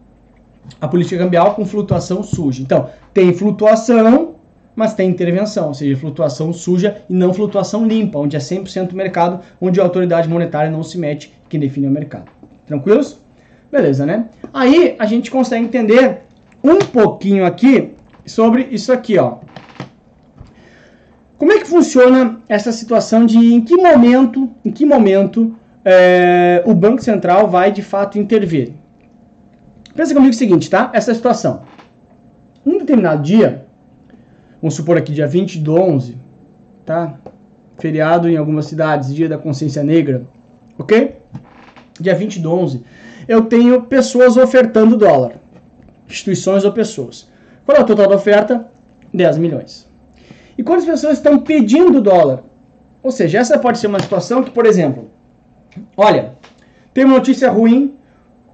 a 0.78 0.88
política 0.88 1.16
cambial 1.16 1.54
com 1.54 1.64
flutuação 1.64 2.22
suja. 2.22 2.62
Então, 2.62 2.90
tem 3.14 3.32
flutuação, 3.32 4.31
mas 4.74 4.94
tem 4.94 5.08
intervenção, 5.08 5.68
ou 5.68 5.74
seja, 5.74 5.96
flutuação 5.96 6.52
suja 6.52 7.02
e 7.08 7.14
não 7.14 7.32
flutuação 7.32 7.86
limpa, 7.86 8.18
onde 8.18 8.36
é 8.36 8.38
100% 8.38 8.92
mercado, 8.92 9.40
onde 9.60 9.80
a 9.80 9.84
autoridade 9.84 10.28
monetária 10.28 10.70
não 10.70 10.82
se 10.82 10.98
mete, 10.98 11.32
quem 11.48 11.60
define 11.60 11.86
o 11.86 11.90
mercado. 11.90 12.30
Tranquilos? 12.66 13.20
Beleza, 13.70 14.04
né? 14.06 14.26
Aí 14.52 14.96
a 14.98 15.06
gente 15.06 15.30
consegue 15.30 15.64
entender 15.64 16.22
um 16.62 16.78
pouquinho 16.78 17.44
aqui 17.44 17.94
sobre 18.26 18.68
isso 18.70 18.92
aqui, 18.92 19.18
ó. 19.18 19.38
Como 21.36 21.52
é 21.52 21.58
que 21.58 21.66
funciona 21.66 22.40
essa 22.48 22.70
situação 22.70 23.26
de 23.26 23.36
em 23.36 23.60
que 23.60 23.76
momento, 23.76 24.48
em 24.64 24.70
que 24.70 24.86
momento 24.86 25.56
é, 25.84 26.62
o 26.64 26.72
Banco 26.72 27.02
Central 27.02 27.48
vai 27.48 27.72
de 27.72 27.82
fato 27.82 28.18
intervir? 28.18 28.74
Pensa 29.94 30.14
comigo 30.14 30.32
o 30.32 30.36
seguinte, 30.36 30.70
tá? 30.70 30.90
Essa 30.94 31.12
situação. 31.12 31.62
Um 32.64 32.78
determinado 32.78 33.22
dia, 33.22 33.61
Vamos 34.62 34.74
supor 34.74 34.96
aqui 34.96 35.12
dia 35.12 35.26
20 35.26 35.58
do 35.58 35.74
11, 35.74 36.16
tá? 36.86 37.18
Feriado 37.80 38.28
em 38.28 38.36
algumas 38.36 38.66
cidades, 38.66 39.12
dia 39.12 39.28
da 39.28 39.36
consciência 39.36 39.82
negra, 39.82 40.24
ok? 40.78 41.16
Dia 41.98 42.14
20 42.14 42.38
do 42.38 42.52
11, 42.52 42.84
eu 43.26 43.42
tenho 43.46 43.82
pessoas 43.82 44.36
ofertando 44.36 44.96
dólar. 44.96 45.32
Instituições 46.06 46.64
ou 46.64 46.70
pessoas. 46.70 47.28
Qual 47.66 47.76
é 47.76 47.80
o 47.80 47.84
total 47.84 48.08
da 48.08 48.14
oferta? 48.14 48.68
10 49.12 49.38
milhões. 49.38 49.88
E 50.56 50.62
quantas 50.62 50.84
pessoas 50.84 51.14
estão 51.14 51.40
pedindo 51.40 52.00
dólar? 52.00 52.44
Ou 53.02 53.10
seja, 53.10 53.38
essa 53.38 53.58
pode 53.58 53.78
ser 53.78 53.88
uma 53.88 53.98
situação 53.98 54.44
que, 54.44 54.52
por 54.52 54.64
exemplo, 54.64 55.10
olha, 55.96 56.34
tem 56.94 57.04
uma 57.04 57.16
notícia 57.16 57.50
ruim, 57.50 57.96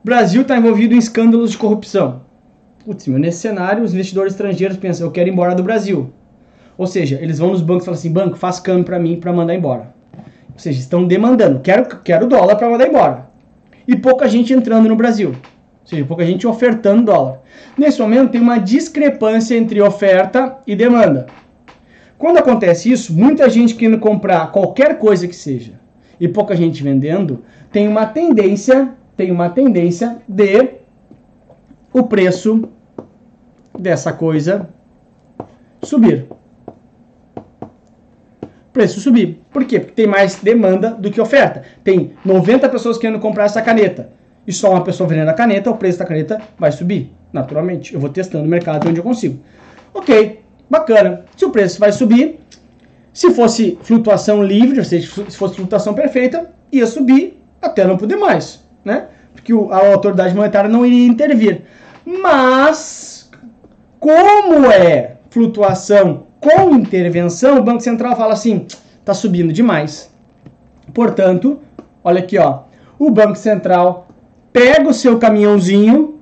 o 0.03 0.07
Brasil 0.07 0.41
está 0.41 0.57
envolvido 0.57 0.95
em 0.95 0.99
escândalos 0.99 1.51
de 1.51 1.59
corrupção. 1.59 2.23
Putz, 2.89 3.07
meu, 3.07 3.19
nesse 3.19 3.41
cenário, 3.41 3.85
os 3.85 3.93
investidores 3.93 4.33
estrangeiros 4.33 4.79
pensam, 4.79 5.07
eu 5.07 5.11
quero 5.11 5.29
ir 5.29 5.33
embora 5.33 5.55
do 5.55 5.63
Brasil. 5.63 6.11
Ou 6.79 6.87
seja, 6.87 7.19
eles 7.21 7.39
vão 7.39 7.51
nos 7.51 7.61
bancos 7.61 7.83
e 7.83 7.85
falam 7.85 7.99
assim, 7.99 8.11
banco, 8.11 8.39
faz 8.39 8.59
câmbio 8.59 8.85
para 8.85 8.99
mim 8.99 9.21
para 9.21 9.31
mandar 9.31 9.55
embora. 9.55 9.93
Ou 10.55 10.59
seja, 10.59 10.81
estão 10.81 11.07
demandando, 11.07 11.61
quero, 11.61 11.85
quero 12.03 12.27
dólar 12.27 12.57
para 12.57 12.71
mandar 12.71 12.89
embora. 12.89 13.27
E 13.87 13.95
pouca 13.95 14.27
gente 14.27 14.55
entrando 14.55 14.89
no 14.89 14.97
Brasil. 14.97 15.33
Ou 15.33 15.87
seja, 15.87 16.03
pouca 16.07 16.25
gente 16.25 16.47
ofertando 16.47 17.05
dólar. 17.05 17.43
Nesse 17.77 18.01
momento 18.01 18.31
tem 18.31 18.41
uma 18.41 18.57
discrepância 18.57 19.55
entre 19.55 19.83
oferta 19.83 20.57
e 20.67 20.75
demanda. 20.75 21.27
Quando 22.17 22.39
acontece 22.39 22.91
isso, 22.91 23.13
muita 23.13 23.51
gente 23.51 23.75
querendo 23.75 23.99
comprar 23.99 24.51
qualquer 24.51 24.99
coisa 24.99 25.29
que 25.29 25.37
seja 25.37 25.75
e 26.19 26.27
pouca 26.27 26.57
gente 26.57 26.83
vendendo, 26.83 27.45
tem 27.71 27.87
uma 27.87 28.07
tendência, 28.07 28.95
tem 29.15 29.31
uma 29.31 29.51
tendência 29.51 30.17
de 30.27 30.71
o 31.93 32.05
preço 32.05 32.71
dessa 33.79 34.13
coisa 34.13 34.69
subir. 35.83 36.27
Preço 38.73 39.01
subir. 39.01 39.41
Por 39.51 39.65
quê? 39.65 39.81
Porque 39.81 39.95
tem 39.95 40.07
mais 40.07 40.37
demanda 40.37 40.91
do 40.91 41.11
que 41.11 41.21
oferta. 41.21 41.63
Tem 41.83 42.13
90 42.25 42.69
pessoas 42.69 42.99
querendo 42.99 43.19
comprar 43.19 43.45
essa 43.45 43.63
caneta 43.63 44.11
e 44.49 44.53
só 44.53 44.71
uma 44.71 44.83
pessoa 44.83 45.07
vendendo 45.07 45.29
a 45.29 45.35
caneta, 45.35 45.71
o 45.71 45.77
preço 45.77 45.99
da 45.99 46.07
caneta 46.07 46.41
vai 46.59 46.73
subir, 46.73 47.13
naturalmente. 47.31 47.93
Eu 47.93 48.01
vou 48.01 48.09
testando 48.09 48.47
o 48.47 48.49
mercado 48.49 48.89
onde 48.89 48.99
eu 48.99 49.05
consigo. 49.05 49.39
Ok, 49.93 50.41
bacana. 50.71 51.25
Se 51.37 51.45
o 51.45 51.51
preço 51.51 51.79
vai 51.79 51.93
subir, 51.93 52.41
se 53.13 53.31
fosse 53.33 53.79
flutuação 53.83 54.43
livre, 54.43 54.79
ou 54.79 54.85
seja, 54.85 55.07
se 55.07 55.37
fosse 55.37 55.57
flutuação 55.57 55.93
perfeita, 55.93 56.51
ia 56.73 56.87
subir 56.87 57.39
até 57.61 57.85
não 57.85 57.99
poder 57.99 58.17
mais, 58.17 58.65
né? 58.83 59.09
Porque 59.35 59.53
a 59.53 59.93
autoridade 59.93 60.35
monetária 60.35 60.71
não 60.71 60.87
iria 60.87 61.07
intervir. 61.07 61.63
Mas, 62.07 63.08
como 64.01 64.71
é 64.71 65.17
flutuação 65.31 66.25
com 66.41 66.75
intervenção, 66.75 67.59
o 67.59 67.63
Banco 67.63 67.81
Central 67.81 68.17
fala 68.17 68.33
assim, 68.33 68.67
está 68.99 69.13
subindo 69.13 69.53
demais. 69.53 70.11
Portanto, 70.95 71.61
olha 72.03 72.21
aqui, 72.21 72.39
ó, 72.39 72.61
o 72.99 73.11
Banco 73.11 73.37
Central 73.37 74.09
pega 74.53 74.89
o 74.89 74.95
seu 74.95 75.19
caminhãozinho, 75.19 76.19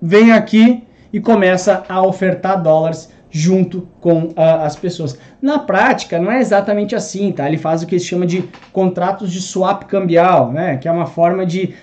vem 0.00 0.32
aqui 0.32 0.84
e 1.12 1.20
começa 1.20 1.84
a 1.88 2.02
ofertar 2.02 2.62
dólares 2.62 3.10
junto 3.30 3.88
com 4.00 4.24
uh, 4.24 4.34
as 4.64 4.74
pessoas. 4.74 5.18
Na 5.40 5.58
prática, 5.58 6.18
não 6.18 6.30
é 6.30 6.40
exatamente 6.40 6.96
assim, 6.96 7.30
tá? 7.30 7.46
Ele 7.46 7.56
faz 7.56 7.82
o 7.82 7.86
que 7.86 7.98
se 7.98 8.06
chama 8.06 8.26
de 8.26 8.44
contratos 8.72 9.30
de 9.32 9.40
swap 9.40 9.84
cambial, 9.84 10.52
né? 10.52 10.76
Que 10.76 10.88
é 10.88 10.92
uma 10.92 11.06
forma 11.06 11.46
de 11.46 11.74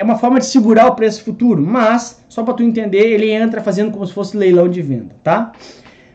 é 0.00 0.02
uma 0.02 0.16
forma 0.16 0.38
de 0.38 0.46
segurar 0.46 0.86
o 0.86 0.94
preço 0.94 1.22
futuro, 1.22 1.62
mas, 1.62 2.24
só 2.26 2.42
para 2.42 2.54
tu 2.54 2.62
entender, 2.62 3.12
ele 3.12 3.30
entra 3.30 3.60
fazendo 3.60 3.90
como 3.90 4.06
se 4.06 4.14
fosse 4.14 4.34
leilão 4.34 4.66
de 4.66 4.80
venda, 4.80 5.14
tá? 5.22 5.52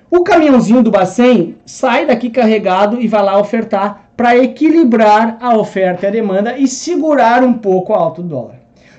O 0.09 0.23
caminhãozinho 0.23 0.81
do 0.81 0.89
Bacen 0.89 1.55
sai 1.67 2.07
daqui 2.07 2.31
carregado 2.31 2.99
e 2.99 3.07
vai 3.07 3.21
lá 3.21 3.39
ofertar 3.39 4.09
para 4.17 4.35
equilibrar 4.35 5.37
a 5.39 5.55
oferta 5.55 6.03
e 6.03 6.07
a 6.07 6.11
demanda 6.11 6.57
e 6.57 6.67
segurar 6.67 7.43
um 7.43 7.53
pouco 7.53 7.93
o 7.93 7.95
alto 7.95 8.23
dólar. 8.23 8.55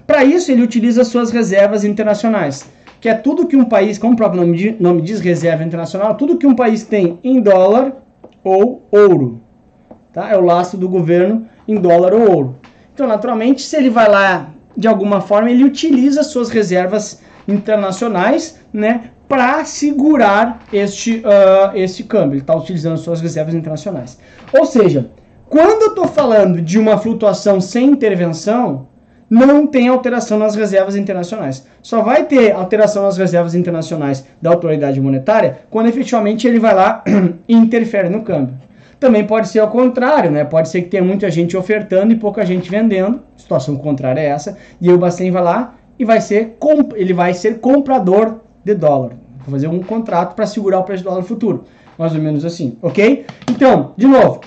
Para 0.06 0.22
isso, 0.22 0.52
ele 0.52 0.62
utiliza 0.62 1.02
suas 1.02 1.32
reservas 1.32 1.82
internacionais, 1.82 2.70
que 3.00 3.08
é 3.08 3.14
tudo 3.14 3.48
que 3.48 3.56
um 3.56 3.64
país, 3.64 3.98
como 3.98 4.12
o 4.12 4.16
próprio 4.16 4.40
nome, 4.40 4.76
nome 4.78 5.02
diz, 5.02 5.18
reserva 5.18 5.64
internacional, 5.64 6.14
tudo 6.14 6.38
que 6.38 6.46
um 6.46 6.54
país 6.54 6.84
tem 6.84 7.18
em 7.24 7.40
dólar 7.40 7.92
ou 8.44 8.86
ouro. 8.92 9.40
Tá? 10.12 10.30
É 10.30 10.36
o 10.36 10.44
laço 10.44 10.76
do 10.76 10.88
governo 10.88 11.48
em 11.66 11.74
dólar 11.74 12.14
ou 12.14 12.30
ouro. 12.30 12.56
Então, 12.94 13.08
naturalmente, 13.08 13.62
se 13.62 13.76
ele 13.76 13.90
vai 13.90 14.08
lá 14.08 14.50
de 14.76 14.86
alguma 14.86 15.20
forma, 15.20 15.50
ele 15.50 15.64
utiliza 15.64 16.22
suas 16.22 16.50
reservas 16.50 17.22
internacionais, 17.48 18.58
né, 18.72 19.10
para 19.28 19.64
segurar 19.64 20.60
este, 20.72 21.18
uh, 21.18 21.76
este 21.76 22.04
câmbio. 22.04 22.34
Ele 22.34 22.40
está 22.40 22.54
utilizando 22.54 22.96
suas 22.96 23.20
reservas 23.20 23.54
internacionais. 23.54 24.18
Ou 24.52 24.64
seja, 24.64 25.10
quando 25.48 25.82
eu 25.82 25.88
estou 25.88 26.06
falando 26.06 26.60
de 26.60 26.78
uma 26.78 26.98
flutuação 26.98 27.60
sem 27.60 27.88
intervenção, 27.88 28.88
não 29.28 29.66
tem 29.66 29.88
alteração 29.88 30.38
nas 30.38 30.54
reservas 30.54 30.94
internacionais. 30.94 31.66
Só 31.82 32.02
vai 32.02 32.24
ter 32.24 32.52
alteração 32.52 33.02
nas 33.02 33.18
reservas 33.18 33.54
internacionais 33.54 34.24
da 34.40 34.50
autoridade 34.50 35.00
monetária 35.00 35.60
quando 35.68 35.88
efetivamente 35.88 36.46
ele 36.46 36.60
vai 36.60 36.74
lá 36.74 37.02
e 37.48 37.54
interfere 37.54 38.08
no 38.08 38.22
câmbio. 38.22 38.54
Também 38.98 39.26
pode 39.26 39.48
ser 39.48 39.58
ao 39.60 39.68
contrário, 39.68 40.30
né? 40.30 40.44
Pode 40.44 40.68
ser 40.68 40.82
que 40.82 40.88
tenha 40.88 41.04
muita 41.04 41.30
gente 41.30 41.56
ofertando 41.56 42.12
e 42.12 42.16
pouca 42.16 42.44
gente 42.46 42.70
vendendo. 42.70 43.20
Situação 43.36 43.76
contrária 43.76 44.20
é 44.20 44.26
essa. 44.26 44.56
E 44.80 44.90
o 44.90 44.98
Bacen 44.98 45.30
vai 45.30 45.42
lá 45.42 45.74
e 45.98 46.04
vai 46.04 46.20
ser 46.20 46.56
ele 46.94 47.12
vai 47.12 47.34
ser 47.34 47.60
comprador 47.60 48.40
de 48.64 48.74
dólar. 48.74 49.12
Vou 49.40 49.52
fazer 49.52 49.68
um 49.68 49.80
contrato 49.80 50.34
para 50.34 50.46
segurar 50.46 50.80
o 50.80 50.84
preço 50.84 51.04
do 51.04 51.10
dólar 51.10 51.22
futuro. 51.22 51.64
Mais 51.98 52.14
ou 52.14 52.20
menos 52.20 52.44
assim, 52.44 52.76
ok? 52.82 53.24
Então, 53.50 53.92
de 53.96 54.06
novo, 54.06 54.40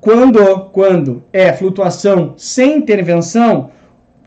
quando, 0.00 0.70
quando 0.72 1.22
é 1.32 1.52
flutuação 1.52 2.34
sem 2.36 2.78
intervenção, 2.78 3.70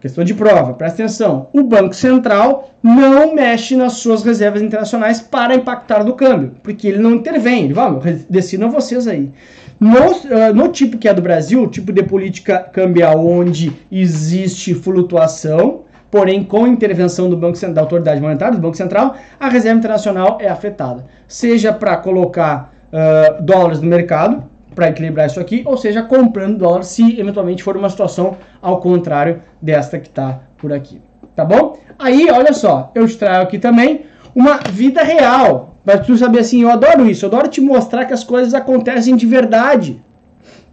Questão 0.08 0.24
de 0.24 0.34
prova, 0.34 0.74
presta 0.74 1.04
atenção. 1.04 1.50
O 1.52 1.64
Banco 1.64 1.94
Central 1.94 2.72
não 2.82 3.36
mexe 3.36 3.76
nas 3.76 3.94
suas 3.94 4.24
reservas 4.24 4.62
internacionais 4.62 5.20
para 5.20 5.54
impactar 5.54 6.04
do 6.04 6.14
câmbio, 6.14 6.54
porque 6.64 6.88
ele 6.88 7.00
não 7.00 7.12
intervém. 7.12 7.66
Ele 7.66 7.74
vai, 7.74 7.92
decidam 8.30 8.72
vocês 8.72 9.06
aí. 9.06 9.34
No, 9.78 10.12
uh, 10.12 10.54
no 10.56 10.70
tipo 10.70 10.98
que 10.98 11.10
é 11.10 11.14
do 11.14 11.22
Brasil, 11.22 11.68
tipo 11.68 11.92
de 11.92 12.04
política 12.04 12.60
cambial 12.60 13.28
onde 13.28 13.74
existe 13.92 14.74
flutuação, 14.74 15.82
porém 16.10 16.42
com 16.42 16.66
intervenção 16.66 17.30
do 17.30 17.36
Banco 17.36 17.60
da 17.74 17.82
autoridade 17.82 18.22
monetária, 18.22 18.56
do 18.56 18.62
Banco 18.62 18.78
Central, 18.78 19.14
a 19.38 19.50
reserva 19.50 19.78
internacional 19.78 20.38
é 20.40 20.48
afetada. 20.48 21.04
Seja 21.28 21.74
para 21.74 21.98
colocar 21.98 22.74
uh, 22.94 23.44
dólares 23.44 23.82
no 23.82 23.90
mercado, 23.90 24.46
para 24.78 24.90
equilibrar 24.90 25.26
isso 25.26 25.40
aqui, 25.40 25.64
ou 25.66 25.76
seja, 25.76 26.04
comprando 26.04 26.60
dólar 26.60 26.84
se 26.84 27.20
eventualmente 27.20 27.64
for 27.64 27.76
uma 27.76 27.90
situação 27.90 28.38
ao 28.62 28.80
contrário 28.80 29.42
desta 29.60 29.98
que 29.98 30.08
está 30.08 30.42
por 30.56 30.72
aqui. 30.72 31.02
Tá 31.36 31.44
bom? 31.44 31.78
Aí, 31.98 32.30
olha 32.30 32.54
só, 32.54 32.92
eu 32.94 33.04
extraio 33.04 33.42
aqui 33.42 33.58
também 33.58 34.06
uma 34.36 34.58
vida 34.72 35.02
real 35.02 35.78
Pra 35.88 35.98
tu 36.00 36.18
saber 36.18 36.40
assim, 36.40 36.64
eu 36.64 36.70
adoro 36.70 37.10
isso, 37.10 37.24
eu 37.24 37.30
adoro 37.30 37.48
te 37.48 37.62
mostrar 37.62 38.04
que 38.04 38.12
as 38.12 38.22
coisas 38.22 38.54
acontecem 38.54 39.16
de 39.16 39.26
verdade. 39.26 40.04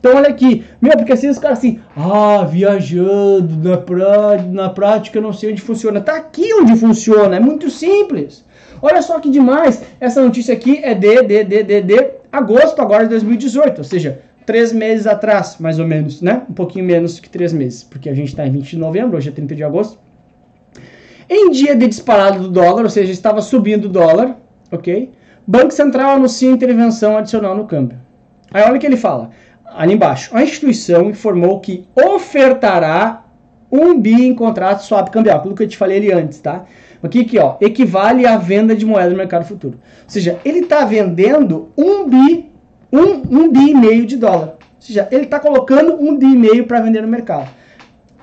Então 0.01 0.17
olha 0.17 0.29
aqui, 0.29 0.65
meu, 0.83 0.91
porque 0.97 1.13
assim 1.13 1.29
os 1.29 1.39
caras 1.39 1.59
assim, 1.59 1.79
ah, 1.97 2.45
viajando 2.45 3.57
na, 3.63 3.77
pra, 3.77 4.43
na 4.43 4.71
prática, 4.71 5.21
não 5.21 5.33
sei 5.33 5.53
onde 5.53 5.63
funciona. 5.63 6.01
Tá 6.01 6.17
aqui 6.17 6.53
onde 6.55 6.75
funciona, 6.75 7.37
é 7.37 7.39
muito 7.39 7.71
simples. 7.71 8.45
Olha 8.83 9.01
só 9.03 9.21
que 9.21 9.31
demais, 9.31 9.85
essa 10.01 10.21
notícia 10.21 10.53
aqui 10.53 10.81
é 10.83 10.95
de, 10.95 11.23
de, 11.23 11.45
de, 11.45 11.63
de, 11.63 11.81
de 11.81 12.11
agosto 12.35 12.81
agora 12.81 13.05
de 13.05 13.11
2018, 13.11 13.79
ou 13.79 13.85
seja, 13.85 14.21
três 14.45 14.73
meses 14.73 15.07
atrás, 15.07 15.57
mais 15.59 15.79
ou 15.79 15.87
menos, 15.87 16.21
né? 16.21 16.43
Um 16.51 16.53
pouquinho 16.53 16.85
menos 16.85 17.21
que 17.21 17.31
três 17.31 17.53
meses, 17.53 17.85
porque 17.85 18.09
a 18.09 18.15
gente 18.15 18.29
está 18.29 18.47
em 18.47 18.51
20 18.51 18.71
de 18.71 18.79
novembro, 18.79 19.17
hoje 19.17 19.29
é 19.29 19.33
30 19.33 19.55
de 19.55 19.65
agosto. 19.65 19.99
Em 21.31 21.51
dia 21.51 21.75
de 21.75 21.87
disparada 21.87 22.39
do 22.39 22.49
dólar, 22.49 22.83
ou 22.83 22.91
seja, 22.91 23.13
estava 23.13 23.41
subindo 23.41 23.87
o 23.87 23.89
dólar, 23.89 24.37
ok? 24.71 25.13
Banco 25.47 25.71
Central 25.71 26.17
anuncia 26.17 26.51
intervenção 26.51 27.17
adicional 27.17 27.57
no 27.57 27.67
câmbio. 27.67 27.99
Aí 28.53 28.63
olha 28.63 28.77
o 28.77 28.79
que 28.79 28.87
ele 28.87 28.97
fala, 28.97 29.31
ali 29.65 29.95
embaixo. 29.95 30.37
A 30.37 30.43
instituição 30.43 31.09
informou 31.09 31.61
que 31.61 31.87
ofertará 31.95 33.24
um 33.71 33.99
bi 33.99 34.27
em 34.27 34.35
contrato 34.35 34.85
swap 34.85 35.11
cambial, 35.11 35.39
aquilo 35.39 35.55
que 35.55 35.63
eu 35.63 35.69
te 35.69 35.77
falei 35.77 35.99
ali 35.99 36.13
antes, 36.13 36.39
tá? 36.39 36.65
Aqui, 37.03 37.21
aqui, 37.21 37.39
ó, 37.39 37.57
equivale 37.61 38.27
à 38.27 38.37
venda 38.37 38.75
de 38.75 38.87
moeda 38.87 39.11
no 39.11 39.17
mercado 39.17 39.45
futuro. 39.45 39.79
Ou 40.05 40.11
seja, 40.11 40.39
ele 40.45 40.61
está 40.61 40.85
vendendo 40.85 41.69
um 41.77 42.09
bi, 42.09 42.51
um, 42.91 43.41
um 43.41 43.53
bi 43.53 43.71
e 43.71 43.75
meio 43.75 44.07
de 44.07 44.17
dólar. 44.17 44.57
Ou 44.61 44.81
seja, 44.81 45.07
ele 45.11 45.25
está 45.25 45.39
colocando 45.39 45.95
um 46.01 46.17
bi 46.17 46.27
e 46.27 46.37
meio 46.37 46.67
para 46.67 46.81
vender 46.81 47.03
no 47.03 47.09
mercado. 47.09 47.51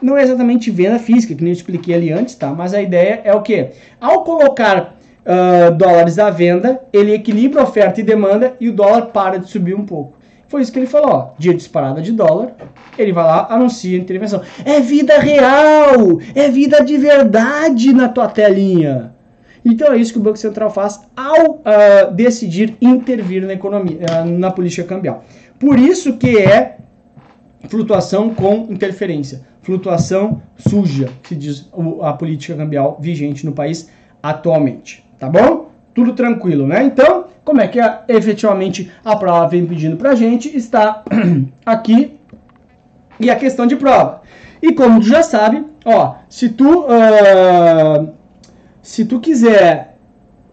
Não 0.01 0.17
é 0.17 0.23
exatamente 0.23 0.71
venda 0.71 0.97
física, 0.97 1.35
que 1.35 1.43
nem 1.43 1.53
eu 1.53 1.57
expliquei 1.57 1.93
ali 1.93 2.11
antes, 2.11 2.33
tá? 2.33 2.51
Mas 2.51 2.73
a 2.73 2.81
ideia 2.81 3.21
é 3.23 3.33
o 3.35 3.41
quê? 3.41 3.69
Ao 3.99 4.23
colocar 4.23 4.95
uh, 5.25 5.71
dólares 5.75 6.17
à 6.17 6.31
venda, 6.31 6.81
ele 6.91 7.13
equilibra 7.13 7.61
oferta 7.61 7.99
e 7.99 8.03
demanda 8.03 8.55
e 8.59 8.67
o 8.67 8.73
dólar 8.73 9.07
para 9.07 9.37
de 9.37 9.47
subir 9.47 9.75
um 9.75 9.85
pouco. 9.85 10.17
Foi 10.51 10.61
isso 10.61 10.73
que 10.73 10.79
ele 10.79 10.85
falou, 10.85 11.11
ó, 11.11 11.29
dia 11.39 11.53
disparada 11.53 12.01
de 12.01 12.11
dólar, 12.11 12.53
ele 12.97 13.13
vai 13.13 13.23
lá, 13.23 13.47
anuncia 13.49 13.97
a 13.97 14.01
intervenção. 14.01 14.41
É 14.65 14.81
vida 14.81 15.17
real, 15.17 16.19
é 16.35 16.49
vida 16.49 16.83
de 16.83 16.97
verdade 16.97 17.93
na 17.93 18.09
tua 18.09 18.27
telinha. 18.27 19.13
Então 19.63 19.93
é 19.93 19.97
isso 19.97 20.11
que 20.11 20.19
o 20.19 20.21
Banco 20.21 20.35
Central 20.37 20.69
faz 20.69 20.99
ao 21.15 21.51
uh, 21.51 22.13
decidir 22.13 22.75
intervir 22.81 23.47
na 23.47 23.53
economia, 23.53 23.99
uh, 24.01 24.25
na 24.25 24.51
política 24.51 24.83
cambial. 24.83 25.23
Por 25.57 25.79
isso 25.79 26.17
que 26.17 26.37
é 26.37 26.75
flutuação 27.69 28.35
com 28.35 28.67
interferência, 28.69 29.43
flutuação 29.61 30.41
suja, 30.57 31.09
que 31.23 31.33
diz 31.33 31.69
a 32.01 32.11
política 32.11 32.57
cambial 32.57 32.97
vigente 32.99 33.45
no 33.45 33.53
país 33.53 33.89
atualmente 34.21 35.09
tá 35.21 35.29
bom? 35.29 35.69
Tudo 35.93 36.13
tranquilo, 36.13 36.65
né? 36.65 36.83
Então, 36.83 37.25
como 37.43 37.61
é 37.61 37.67
que 37.67 37.79
é, 37.79 38.01
efetivamente 38.07 38.91
a 39.03 39.15
prova 39.15 39.47
vem 39.47 39.65
pedindo 39.65 39.97
pra 39.97 40.15
gente, 40.15 40.55
está 40.55 41.03
aqui 41.65 42.19
e 43.19 43.29
a 43.29 43.35
questão 43.35 43.65
de 43.65 43.75
prova. 43.75 44.21
E 44.61 44.73
como 44.73 44.99
tu 44.99 45.07
já 45.07 45.23
sabe, 45.23 45.65
ó, 45.83 46.15
se 46.29 46.49
tu, 46.49 46.81
uh, 46.85 48.09
se 48.81 49.05
tu 49.05 49.19
quiser 49.19 49.97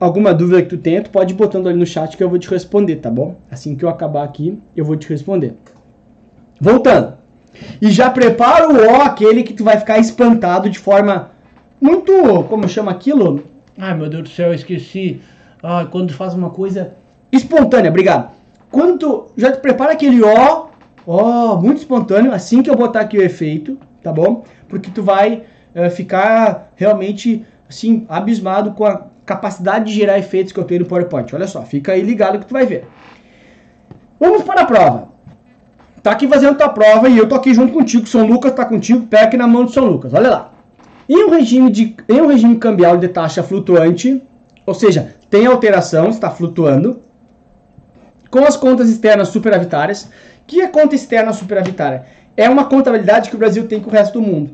alguma 0.00 0.32
dúvida 0.32 0.62
que 0.62 0.68
tu 0.68 0.78
tenha, 0.78 1.02
tu 1.02 1.10
pode 1.10 1.34
ir 1.34 1.36
botando 1.36 1.68
ali 1.68 1.78
no 1.78 1.86
chat 1.86 2.16
que 2.16 2.22
eu 2.22 2.28
vou 2.28 2.38
te 2.38 2.48
responder, 2.48 2.96
tá 2.96 3.10
bom? 3.10 3.36
Assim 3.50 3.76
que 3.76 3.84
eu 3.84 3.88
acabar 3.88 4.24
aqui, 4.24 4.58
eu 4.74 4.84
vou 4.84 4.96
te 4.96 5.08
responder. 5.08 5.54
Voltando. 6.60 7.18
E 7.82 7.90
já 7.90 8.08
prepara 8.08 8.68
o 8.68 8.94
ó, 8.94 9.02
aquele 9.02 9.42
que 9.42 9.52
tu 9.52 9.64
vai 9.64 9.78
ficar 9.78 9.98
espantado 9.98 10.70
de 10.70 10.78
forma 10.78 11.30
muito, 11.80 12.44
como 12.44 12.68
chama 12.68 12.90
aquilo? 12.90 13.44
Ai, 13.76 13.94
meu 13.94 14.08
Deus 14.08 14.24
do 14.24 14.28
céu, 14.28 14.48
eu 14.48 14.54
esqueci. 14.54 15.20
Ah, 15.62 15.86
quando 15.90 16.12
faz 16.12 16.34
uma 16.34 16.50
coisa 16.50 16.94
espontânea, 17.32 17.90
obrigado. 17.90 18.30
Quando 18.70 18.98
tu 18.98 19.26
já 19.36 19.50
te 19.50 19.60
prepara 19.60 19.92
aquele 19.92 20.22
ó, 20.22 20.66
ó, 21.06 21.56
muito 21.56 21.78
espontâneo, 21.78 22.32
assim 22.32 22.62
que 22.62 22.70
eu 22.70 22.76
botar 22.76 23.00
aqui 23.00 23.18
o 23.18 23.22
efeito, 23.22 23.78
tá 24.02 24.12
bom? 24.12 24.44
Porque 24.68 24.90
tu 24.90 25.02
vai 25.02 25.44
uh, 25.74 25.90
ficar 25.90 26.70
realmente, 26.76 27.44
assim, 27.68 28.06
abismado 28.08 28.72
com 28.72 28.84
a 28.84 29.06
capacidade 29.24 29.86
de 29.86 29.92
gerar 29.92 30.18
efeitos 30.18 30.52
que 30.52 30.60
eu 30.60 30.64
tenho 30.64 30.80
no 30.80 30.86
PowerPoint. 30.86 31.34
Olha 31.34 31.46
só, 31.46 31.62
fica 31.62 31.92
aí 31.92 32.02
ligado 32.02 32.38
que 32.38 32.46
tu 32.46 32.52
vai 32.52 32.66
ver. 32.66 32.86
Vamos 34.20 34.42
para 34.42 34.62
a 34.62 34.66
prova. 34.66 35.08
Tá 36.02 36.12
aqui 36.12 36.28
fazendo 36.28 36.56
tua 36.56 36.68
prova 36.68 37.08
e 37.08 37.18
eu 37.18 37.28
tô 37.28 37.34
aqui 37.34 37.52
junto 37.52 37.72
contigo. 37.72 38.06
São 38.06 38.26
Lucas 38.26 38.52
tá 38.52 38.64
contigo, 38.64 39.06
pé 39.06 39.24
aqui 39.24 39.36
na 39.36 39.46
mão 39.46 39.64
do 39.64 39.70
São 39.70 39.84
Lucas. 39.84 40.14
Olha 40.14 40.30
lá. 40.30 40.52
Em 41.08 41.24
um 41.24 41.30
regime, 41.30 41.70
de, 41.70 41.96
em 42.08 42.20
um 42.20 42.26
regime 42.26 42.56
cambial 42.56 42.96
de 42.96 43.08
taxa 43.08 43.42
flutuante, 43.42 44.22
ou 44.68 44.74
seja, 44.74 45.14
tem 45.30 45.46
alteração, 45.46 46.10
está 46.10 46.28
flutuando, 46.28 47.00
com 48.30 48.40
as 48.40 48.54
contas 48.54 48.90
externas 48.90 49.28
superavitárias. 49.28 50.10
Que 50.46 50.60
é 50.60 50.68
conta 50.68 50.94
externa 50.94 51.32
superavitária? 51.32 52.04
É 52.36 52.50
uma 52.50 52.66
contabilidade 52.66 53.30
que 53.30 53.36
o 53.36 53.38
Brasil 53.38 53.66
tem 53.66 53.80
com 53.80 53.88
o 53.88 53.92
resto 53.92 54.20
do 54.20 54.26
mundo. 54.26 54.50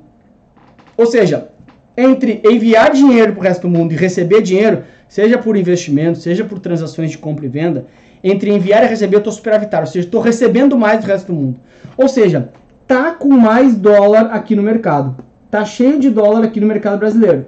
Ou 0.97 1.05
seja, 1.07 1.49
entre 1.97 2.41
enviar 2.45 2.93
dinheiro 2.93 3.33
para 3.33 3.41
o 3.41 3.43
resto 3.43 3.63
do 3.63 3.69
mundo 3.69 3.93
e 3.93 3.97
receber 3.97 4.41
dinheiro, 4.41 4.85
seja 5.09 5.37
por 5.37 5.57
investimento, 5.57 6.19
seja 6.19 6.45
por 6.45 6.61
transações 6.61 7.11
de 7.11 7.19
compra 7.19 7.47
e 7.47 7.49
venda, 7.49 7.87
entre 8.23 8.53
enviar 8.53 8.85
e 8.85 8.87
receber 8.87 9.17
eu 9.17 9.19
estou 9.19 9.33
superavitário, 9.33 9.89
ou 9.89 9.93
seja, 9.93 10.07
estou 10.07 10.21
recebendo 10.21 10.79
mais 10.79 11.01
do 11.01 11.09
resto 11.09 11.33
do 11.33 11.35
mundo. 11.35 11.61
Ou 11.97 12.09
seja, 12.09 12.51
tá 12.87 13.11
com 13.11 13.31
mais 13.31 13.75
dólar 13.75 14.27
aqui 14.27 14.55
no 14.55 14.63
mercado. 14.63 15.17
Tá 15.51 15.65
cheio 15.65 15.99
de 15.99 16.09
dólar 16.09 16.45
aqui 16.45 16.61
no 16.61 16.69
mercado 16.69 17.01
brasileiro. 17.01 17.47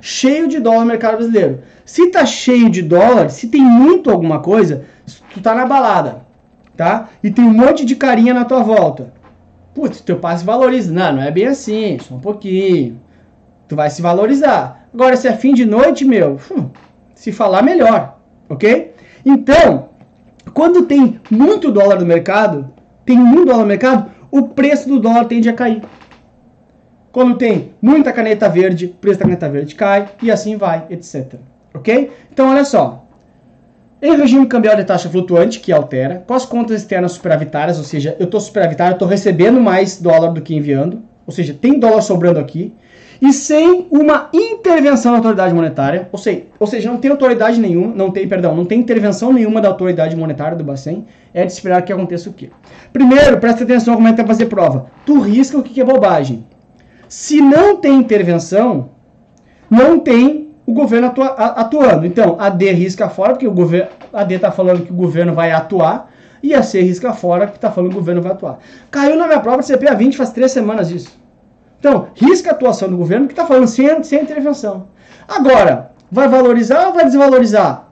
Cheio 0.00 0.48
de 0.48 0.60
dólar 0.60 0.80
no 0.80 0.86
mercado 0.86 1.16
brasileiro. 1.16 1.60
Se 1.84 2.10
tá 2.10 2.26
cheio 2.26 2.68
de 2.70 2.82
dólar, 2.82 3.30
se 3.30 3.48
tem 3.48 3.62
muito 3.62 4.10
alguma 4.10 4.40
coisa, 4.40 4.84
tu 5.32 5.40
tá 5.40 5.54
na 5.54 5.66
balada, 5.66 6.22
tá? 6.76 7.08
E 7.22 7.30
tem 7.30 7.44
um 7.44 7.52
monte 7.52 7.84
de 7.84 7.96
carinha 7.96 8.34
na 8.34 8.44
tua 8.44 8.62
volta. 8.62 9.12
Putz, 9.74 10.00
teu 10.00 10.18
passe 10.18 10.44
valoriza. 10.44 10.92
Não, 10.92 11.14
não 11.14 11.22
é 11.22 11.30
bem 11.30 11.46
assim, 11.46 11.98
só 12.00 12.14
um 12.14 12.20
pouquinho. 12.20 13.00
Tu 13.66 13.74
vai 13.74 13.90
se 13.90 14.00
valorizar. 14.00 14.86
Agora, 14.92 15.16
se 15.16 15.26
é 15.26 15.32
fim 15.32 15.52
de 15.52 15.64
noite, 15.64 16.04
meu, 16.04 16.38
hum, 16.50 16.68
se 17.14 17.32
falar 17.32 17.62
melhor, 17.62 18.18
ok? 18.48 18.94
Então, 19.24 19.88
quando 20.52 20.86
tem 20.86 21.20
muito 21.30 21.72
dólar 21.72 21.98
no 21.98 22.06
mercado, 22.06 22.72
tem 23.04 23.18
muito 23.18 23.46
dólar 23.46 23.62
no 23.62 23.66
mercado, 23.66 24.10
o 24.30 24.48
preço 24.48 24.88
do 24.88 25.00
dólar 25.00 25.24
tende 25.24 25.48
a 25.48 25.52
cair. 25.52 25.82
Quando 27.14 27.36
tem 27.36 27.70
muita 27.80 28.12
caneta 28.12 28.48
verde, 28.48 28.86
o 28.86 28.88
preço 28.88 29.20
da 29.20 29.24
caneta 29.24 29.48
verde 29.48 29.76
cai 29.76 30.08
e 30.20 30.32
assim 30.32 30.56
vai, 30.56 30.84
etc. 30.90 31.34
Ok? 31.72 32.10
Então, 32.32 32.50
olha 32.50 32.64
só. 32.64 33.06
Em 34.02 34.16
regime 34.16 34.46
cambial 34.46 34.74
de 34.74 34.82
taxa 34.82 35.08
flutuante, 35.08 35.60
que 35.60 35.72
altera, 35.72 36.24
com 36.26 36.34
as 36.34 36.44
contas 36.44 36.80
externas 36.80 37.12
superavitárias, 37.12 37.78
ou 37.78 37.84
seja, 37.84 38.16
eu 38.18 38.24
estou 38.24 38.40
superavitário, 38.40 38.94
estou 38.94 39.06
recebendo 39.06 39.60
mais 39.60 40.00
dólar 40.00 40.32
do 40.32 40.42
que 40.42 40.56
enviando, 40.56 41.04
ou 41.24 41.32
seja, 41.32 41.54
tem 41.54 41.78
dólar 41.78 42.02
sobrando 42.02 42.40
aqui, 42.40 42.74
e 43.22 43.32
sem 43.32 43.86
uma 43.92 44.28
intervenção 44.34 45.12
da 45.12 45.18
autoridade 45.18 45.54
monetária, 45.54 46.08
ou 46.10 46.18
seja, 46.18 46.42
ou 46.58 46.66
seja, 46.66 46.90
não 46.90 46.98
tem 46.98 47.12
autoridade 47.12 47.60
nenhuma, 47.60 47.94
não 47.94 48.10
tem, 48.10 48.26
perdão, 48.26 48.56
não 48.56 48.64
tem 48.64 48.80
intervenção 48.80 49.32
nenhuma 49.32 49.60
da 49.60 49.68
autoridade 49.68 50.16
monetária 50.16 50.58
do 50.58 50.64
Bacen, 50.64 51.06
é 51.32 51.46
de 51.46 51.52
esperar 51.52 51.80
que 51.82 51.92
aconteça 51.92 52.28
o 52.28 52.32
quê? 52.32 52.50
Primeiro, 52.92 53.38
presta 53.38 53.62
atenção 53.62 53.94
como 53.94 54.08
é 54.08 54.10
que 54.10 54.16
vai 54.16 54.26
fazer 54.26 54.46
prova. 54.46 54.86
Tu 55.06 55.16
risca 55.20 55.56
o 55.56 55.62
que 55.62 55.80
é 55.80 55.84
bobagem. 55.84 56.44
Se 57.14 57.40
não 57.40 57.76
tem 57.76 57.94
intervenção, 57.94 58.90
não 59.70 60.00
tem 60.00 60.52
o 60.66 60.72
governo 60.72 61.06
atua, 61.06 61.26
atuando. 61.28 62.04
Então, 62.04 62.36
a 62.40 62.48
D 62.48 62.72
risca 62.72 63.08
fora, 63.08 63.34
porque 63.34 63.46
o 63.46 63.52
governo, 63.52 63.88
a 64.12 64.24
D 64.24 64.34
está 64.34 64.50
falando 64.50 64.84
que 64.84 64.90
o 64.90 64.96
governo 64.96 65.32
vai 65.32 65.52
atuar, 65.52 66.10
e 66.42 66.52
a 66.52 66.60
C 66.60 66.80
risca 66.80 67.12
fora, 67.12 67.46
que 67.46 67.54
está 67.54 67.70
falando 67.70 67.92
que 67.92 67.96
o 67.96 68.00
governo 68.00 68.20
vai 68.20 68.32
atuar. 68.32 68.58
Caiu 68.90 69.16
na 69.16 69.28
minha 69.28 69.38
prova 69.38 69.62
de 69.62 69.72
CPA 69.72 69.94
20 69.94 70.16
faz 70.16 70.32
três 70.32 70.50
semanas 70.50 70.90
isso. 70.90 71.16
Então, 71.78 72.08
risca 72.16 72.50
a 72.50 72.52
atuação 72.52 72.88
do 72.90 72.96
governo, 72.96 73.28
que 73.28 73.32
está 73.32 73.46
falando 73.46 73.68
sem, 73.68 74.02
sem 74.02 74.20
intervenção. 74.20 74.88
Agora, 75.28 75.92
vai 76.10 76.26
valorizar 76.26 76.88
ou 76.88 76.94
vai 76.94 77.04
desvalorizar? 77.04 77.90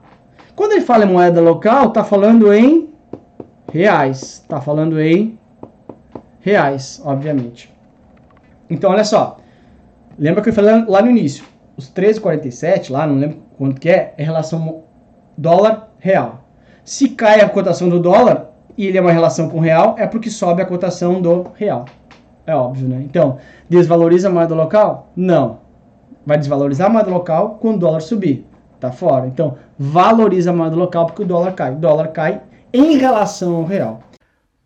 Quando 0.53 0.73
ele 0.73 0.81
fala 0.81 1.05
em 1.05 1.09
moeda 1.09 1.39
local, 1.39 1.87
está 1.87 2.03
falando 2.03 2.53
em 2.53 2.93
reais. 3.71 4.41
Está 4.43 4.59
falando 4.59 5.01
em 5.01 5.39
reais, 6.41 7.01
obviamente. 7.05 7.72
Então, 8.69 8.91
olha 8.91 9.03
só. 9.03 9.37
Lembra 10.17 10.41
que 10.41 10.49
eu 10.49 10.53
falei 10.53 10.85
lá 10.87 11.01
no 11.01 11.09
início? 11.09 11.43
Os 11.75 11.91
13,47 11.91 12.91
lá, 12.91 13.07
não 13.07 13.15
lembro 13.15 13.39
quanto 13.57 13.81
que 13.81 13.89
é, 13.89 14.13
é 14.17 14.23
relação 14.23 14.83
dólar 15.37 15.89
real. 15.99 16.43
Se 16.83 17.09
cai 17.09 17.41
a 17.41 17.49
cotação 17.49 17.89
do 17.89 17.99
dólar, 17.99 18.51
e 18.77 18.87
ele 18.87 18.97
é 18.97 19.01
uma 19.01 19.11
relação 19.11 19.49
com 19.49 19.57
o 19.57 19.61
real, 19.61 19.95
é 19.97 20.05
porque 20.05 20.29
sobe 20.29 20.61
a 20.61 20.65
cotação 20.65 21.21
do 21.21 21.47
real. 21.55 21.85
É 22.45 22.55
óbvio, 22.55 22.87
né? 22.87 23.01
Então, 23.03 23.37
desvaloriza 23.69 24.27
a 24.27 24.31
moeda 24.31 24.53
local? 24.53 25.09
Não. 25.15 25.59
Vai 26.25 26.37
desvalorizar 26.37 26.87
a 26.87 26.93
moeda 26.93 27.09
local 27.09 27.57
quando 27.61 27.75
o 27.75 27.79
dólar 27.79 28.01
subir. 28.01 28.45
Tá 28.79 28.91
fora. 28.91 29.27
Então, 29.27 29.55
valoriza 29.79 30.49
a 30.49 30.53
moeda 30.53 30.75
local 30.75 31.05
porque 31.05 31.23
o 31.23 31.25
dólar 31.25 31.53
cai. 31.53 31.71
O 31.71 31.75
dólar 31.75 32.07
cai 32.09 32.41
em 32.73 32.97
relação 32.97 33.55
ao 33.55 33.63
real. 33.63 34.01